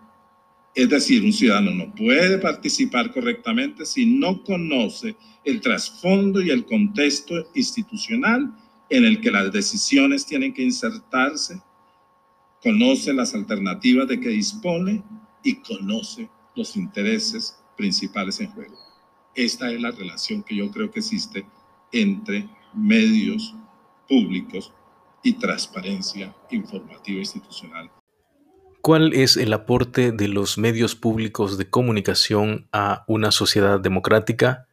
Es 0.74 0.88
decir, 0.88 1.22
un 1.22 1.32
ciudadano 1.34 1.72
no 1.72 1.94
puede 1.94 2.38
participar 2.38 3.12
correctamente 3.12 3.84
si 3.84 4.06
no 4.06 4.42
conoce 4.42 5.14
el 5.44 5.60
trasfondo 5.60 6.40
y 6.40 6.48
el 6.48 6.64
contexto 6.64 7.34
institucional 7.54 8.50
en 8.88 9.04
el 9.04 9.20
que 9.20 9.30
las 9.30 9.52
decisiones 9.52 10.24
tienen 10.24 10.54
que 10.54 10.62
insertarse, 10.62 11.60
conoce 12.62 13.12
las 13.12 13.34
alternativas 13.34 14.08
de 14.08 14.18
que 14.18 14.30
dispone 14.30 15.02
y 15.44 15.56
conoce 15.56 16.30
los 16.56 16.76
intereses 16.76 17.59
principales 17.80 18.38
en 18.40 18.50
juego. 18.50 18.76
Esta 19.34 19.70
es 19.70 19.80
la 19.80 19.90
relación 19.90 20.42
que 20.42 20.54
yo 20.54 20.70
creo 20.70 20.90
que 20.90 21.00
existe 21.00 21.46
entre 21.92 22.46
medios 22.74 23.54
públicos 24.06 24.70
y 25.22 25.32
transparencia 25.32 26.34
informativa 26.50 27.20
institucional. 27.20 27.90
¿Cuál 28.82 29.14
es 29.14 29.38
el 29.38 29.52
aporte 29.54 30.12
de 30.12 30.28
los 30.28 30.58
medios 30.58 30.94
públicos 30.94 31.56
de 31.56 31.70
comunicación 31.70 32.68
a 32.72 33.04
una 33.08 33.30
sociedad 33.30 33.80
democrática? 33.80 34.66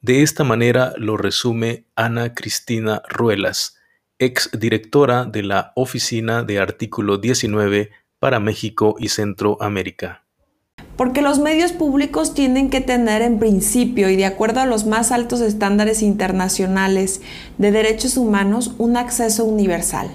De 0.00 0.22
esta 0.22 0.42
manera 0.42 0.94
lo 0.96 1.16
resume 1.16 1.84
Ana 1.94 2.34
Cristina 2.34 3.02
Ruelas, 3.08 3.76
ex 4.18 4.50
directora 4.52 5.26
de 5.26 5.44
la 5.44 5.72
Oficina 5.76 6.42
de 6.42 6.58
Artículo 6.58 7.18
19 7.18 7.90
para 8.18 8.40
México 8.40 8.96
y 8.98 9.08
Centroamérica. 9.08 10.21
Porque 10.96 11.22
los 11.22 11.38
medios 11.38 11.72
públicos 11.72 12.34
tienen 12.34 12.68
que 12.68 12.82
tener 12.82 13.22
en 13.22 13.38
principio 13.38 14.10
y 14.10 14.16
de 14.16 14.26
acuerdo 14.26 14.60
a 14.60 14.66
los 14.66 14.86
más 14.86 15.10
altos 15.10 15.40
estándares 15.40 16.02
internacionales 16.02 17.22
de 17.56 17.72
derechos 17.72 18.16
humanos 18.18 18.74
un 18.78 18.96
acceso 18.98 19.44
universal. 19.44 20.08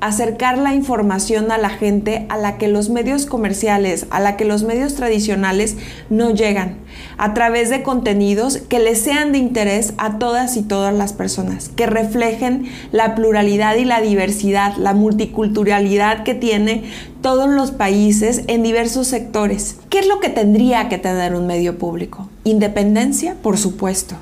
Acercar 0.00 0.58
la 0.58 0.74
información 0.74 1.50
a 1.50 1.58
la 1.58 1.70
gente 1.70 2.26
a 2.28 2.36
la 2.36 2.56
que 2.56 2.68
los 2.68 2.88
medios 2.88 3.26
comerciales, 3.26 4.06
a 4.10 4.20
la 4.20 4.36
que 4.36 4.44
los 4.44 4.62
medios 4.62 4.94
tradicionales 4.94 5.76
no 6.08 6.30
llegan, 6.30 6.76
a 7.16 7.34
través 7.34 7.68
de 7.68 7.82
contenidos 7.82 8.58
que 8.58 8.78
les 8.78 9.00
sean 9.00 9.32
de 9.32 9.38
interés 9.38 9.94
a 9.98 10.18
todas 10.18 10.56
y 10.56 10.62
todas 10.62 10.94
las 10.94 11.14
personas, 11.14 11.70
que 11.70 11.86
reflejen 11.86 12.70
la 12.92 13.16
pluralidad 13.16 13.74
y 13.74 13.84
la 13.84 14.00
diversidad, 14.00 14.76
la 14.76 14.94
multiculturalidad 14.94 16.22
que 16.22 16.34
tiene 16.34 16.84
todos 17.28 17.50
los 17.50 17.72
países 17.72 18.44
en 18.46 18.62
diversos 18.62 19.06
sectores. 19.06 19.76
¿Qué 19.90 19.98
es 19.98 20.08
lo 20.08 20.18
que 20.18 20.30
tendría 20.30 20.88
que 20.88 20.96
tener 20.96 21.34
un 21.34 21.46
medio 21.46 21.76
público? 21.76 22.26
Independencia, 22.44 23.36
por 23.42 23.58
supuesto. 23.58 24.14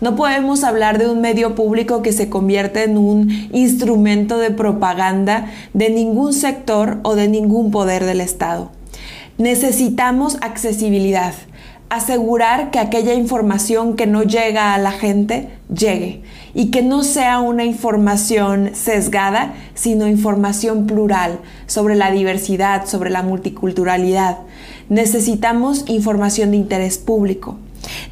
No 0.00 0.16
podemos 0.16 0.64
hablar 0.64 0.96
de 0.96 1.06
un 1.10 1.20
medio 1.20 1.54
público 1.56 2.00
que 2.00 2.14
se 2.14 2.30
convierte 2.30 2.84
en 2.84 2.96
un 2.96 3.28
instrumento 3.52 4.38
de 4.38 4.50
propaganda 4.50 5.52
de 5.74 5.90
ningún 5.90 6.32
sector 6.32 7.00
o 7.02 7.14
de 7.16 7.28
ningún 7.28 7.70
poder 7.70 8.06
del 8.06 8.22
Estado. 8.22 8.70
Necesitamos 9.36 10.38
accesibilidad, 10.40 11.34
asegurar 11.90 12.70
que 12.70 12.78
aquella 12.78 13.12
información 13.12 13.94
que 13.94 14.06
no 14.06 14.22
llega 14.22 14.72
a 14.72 14.78
la 14.78 14.92
gente 14.92 15.50
llegue 15.68 16.22
y 16.54 16.70
que 16.70 16.82
no 16.82 17.02
sea 17.02 17.40
una 17.40 17.64
información 17.64 18.70
sesgada, 18.74 19.54
sino 19.74 20.06
información 20.06 20.86
plural 20.86 21.40
sobre 21.66 21.96
la 21.96 22.10
diversidad, 22.10 22.86
sobre 22.86 23.10
la 23.10 23.22
multiculturalidad. 23.22 24.38
Necesitamos 24.88 25.84
información 25.88 26.52
de 26.52 26.58
interés 26.58 26.98
público. 26.98 27.58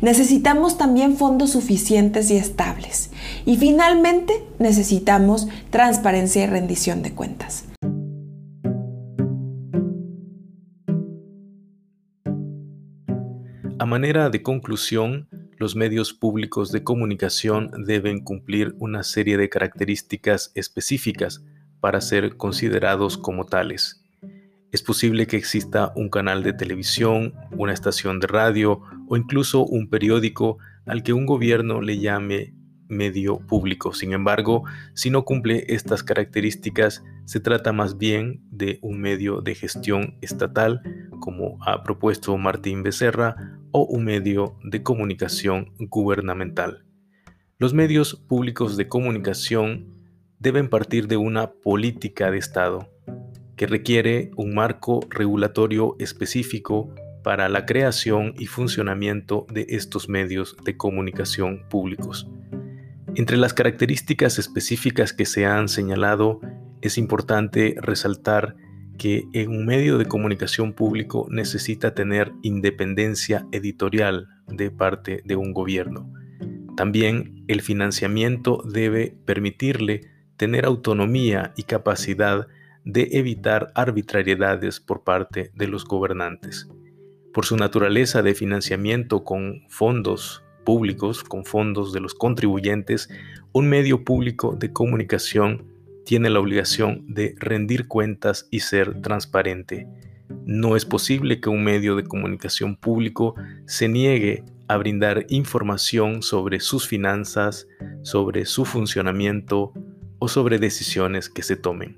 Necesitamos 0.01 0.77
también 0.77 1.17
fondos 1.17 1.51
suficientes 1.51 2.31
y 2.31 2.37
estables. 2.37 3.11
Y 3.47 3.57
finalmente 3.57 4.35
necesitamos 4.59 5.49
transparencia 5.71 6.45
y 6.45 6.47
rendición 6.47 7.03
de 7.03 7.13
cuentas. 7.13 7.65
A 13.79 13.87
manera 13.87 14.31
de 14.31 14.43
conclusión, 14.43 15.29
los 15.63 15.77
medios 15.77 16.13
públicos 16.13 16.73
de 16.73 16.83
comunicación 16.83 17.71
deben 17.87 18.25
cumplir 18.25 18.75
una 18.81 19.05
serie 19.05 19.37
de 19.37 19.49
características 19.49 20.51
específicas 20.57 21.45
para 21.79 22.01
ser 22.01 22.37
considerados 22.37 23.17
como 23.17 23.47
tales. 23.47 24.03
Es 24.73 24.83
posible 24.83 25.29
que 25.29 25.37
exista 25.37 25.93
un 25.95 26.09
canal 26.09 26.43
de 26.43 26.53
televisión, 26.53 27.35
una 27.53 27.73
estación 27.73 28.19
de 28.19 28.27
radio 28.27 28.81
o 29.07 29.17
incluso 29.17 29.65
un 29.65 29.89
periódico 29.89 30.59
al 30.85 31.05
que 31.05 31.13
un 31.13 31.27
gobierno 31.27 31.81
le 31.81 32.01
llame 32.01 32.55
medio 32.89 33.39
público. 33.39 33.95
Sin 33.95 34.13
embargo, 34.13 34.65
si 34.95 35.11
no 35.11 35.25
cumple 35.25 35.65
estas 35.69 36.03
características, 36.03 37.05
se 37.25 37.39
trata 37.39 37.73
más 37.73 37.99
bien 37.99 38.43
de 38.51 38.81
un 38.83 39.01
medio 39.01 39.43
de 39.43 39.55
gestión 39.55 40.17
estatal, 40.23 40.83
como 41.21 41.57
ha 41.65 41.85
propuesto 41.85 42.37
Martín 42.37 42.83
Becerra, 42.83 43.52
o 43.73 43.85
un 43.85 44.05
medio 44.05 44.57
de 44.63 44.83
comunicación 44.83 45.73
gubernamental. 45.79 46.85
Los 47.59 47.75
medios 47.75 48.15
públicos 48.15 48.77
de 48.77 48.89
comunicación 48.89 49.87
deben 50.39 50.69
partir 50.69 51.09
de 51.09 51.17
una 51.17 51.53
política 51.53 52.31
de 52.31 52.39
Estado 52.39 52.89
que 53.57 53.67
requiere 53.67 54.31
un 54.37 54.55
marco 54.55 55.01
regulatorio 55.09 55.97
específico 55.99 56.95
para 57.23 57.49
la 57.49 57.67
creación 57.67 58.35
y 58.39 58.47
funcionamiento 58.47 59.47
de 59.53 59.67
estos 59.69 60.09
medios 60.09 60.57
de 60.65 60.77
comunicación 60.77 61.63
públicos. 61.69 62.29
Entre 63.15 63.37
las 63.37 63.55
características 63.55 64.39
específicas 64.39 65.13
que 65.13 65.27
se 65.27 65.47
han 65.47 65.69
señalado, 65.69 66.41
es 66.81 66.99
importante 66.99 67.77
resaltar 67.81 68.57
que 68.99 69.27
en 69.33 69.51
un 69.51 69.67
medio 69.67 69.99
de 69.99 70.07
comunicación 70.07 70.73
público 70.73 71.27
necesita 71.31 71.95
tener 71.95 72.33
independencia 72.43 73.47
editorial 73.53 74.29
de 74.47 74.71
parte 74.71 75.23
de 75.25 75.37
un 75.37 75.53
gobierno. 75.53 76.13
También 76.77 77.45
el 77.49 77.61
financiamiento 77.61 78.63
debe 78.65 79.15
permitirle 79.25 80.03
tener 80.37 80.65
autonomía 80.65 81.53
y 81.57 81.65
capacidad 81.65 82.49
de 82.85 83.09
evitar 83.13 83.71
arbitrariedades 83.75 84.81
por 84.81 85.05
parte 85.05 85.51
de 85.55 85.69
los 85.69 85.85
gobernantes. 85.85 86.69
Por 87.33 87.47
su 87.47 87.57
naturaleza 87.57 88.23
de 88.23 88.35
financiamiento 88.35 89.25
con 89.25 89.63
fondos 89.69 90.43
públicos, 90.65 91.23
con 91.25 91.45
fondos 91.45 91.93
de 91.93 92.01
los 92.01 92.15
contribuyentes, 92.15 93.09
un 93.53 93.69
medio 93.69 94.05
público 94.05 94.57
de 94.59 94.73
comunicación 94.73 95.72
tiene 96.05 96.31
la 96.31 96.41
obligación 96.41 97.05
de 97.07 97.35
rendir 97.39 97.89
cuentas 97.89 98.49
y 98.51 98.61
ser 98.61 99.01
transparente. 99.03 99.87
No 100.45 100.77
es 100.77 100.85
posible 100.85 101.41
que 101.41 101.51
un 101.51 101.63
medio 101.63 101.97
de 101.97 102.05
comunicación 102.05 102.77
público 102.77 103.35
se 103.67 103.89
niegue 103.89 104.45
a 104.69 104.77
brindar 104.77 105.27
información 105.29 106.23
sobre 106.23 106.61
sus 106.61 106.87
finanzas, 106.87 107.69
sobre 108.03 108.47
su 108.47 108.65
funcionamiento 108.65 109.73
o 110.19 110.29
sobre 110.29 110.59
decisiones 110.59 111.29
que 111.29 111.43
se 111.43 111.57
tomen 111.57 111.97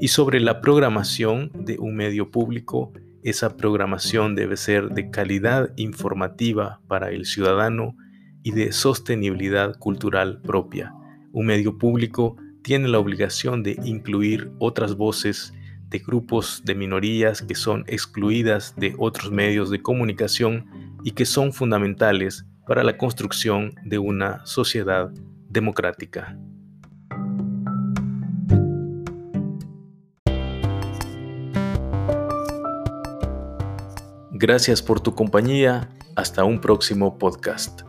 y 0.00 0.08
sobre 0.08 0.40
la 0.40 0.60
programación 0.60 1.50
de 1.54 1.78
un 1.78 1.96
medio 1.96 2.30
público. 2.30 2.92
Esa 3.22 3.56
programación 3.56 4.34
debe 4.34 4.56
ser 4.56 4.90
de 4.90 5.10
calidad 5.10 5.72
informativa 5.76 6.80
para 6.86 7.10
el 7.10 7.26
ciudadano 7.26 7.96
y 8.42 8.52
de 8.52 8.72
sostenibilidad 8.72 9.76
cultural 9.78 10.40
propia. 10.40 10.94
Un 11.32 11.46
medio 11.46 11.76
público 11.78 12.36
tiene 12.68 12.86
la 12.88 12.98
obligación 12.98 13.62
de 13.62 13.80
incluir 13.82 14.52
otras 14.58 14.94
voces 14.94 15.54
de 15.88 16.00
grupos 16.00 16.60
de 16.66 16.74
minorías 16.74 17.40
que 17.40 17.54
son 17.54 17.82
excluidas 17.86 18.74
de 18.76 18.94
otros 18.98 19.32
medios 19.32 19.70
de 19.70 19.80
comunicación 19.80 20.66
y 21.02 21.12
que 21.12 21.24
son 21.24 21.54
fundamentales 21.54 22.44
para 22.66 22.84
la 22.84 22.98
construcción 22.98 23.74
de 23.86 23.96
una 23.96 24.44
sociedad 24.44 25.10
democrática. 25.48 26.38
Gracias 34.30 34.82
por 34.82 35.00
tu 35.00 35.14
compañía. 35.14 35.88
Hasta 36.16 36.44
un 36.44 36.60
próximo 36.60 37.16
podcast. 37.16 37.87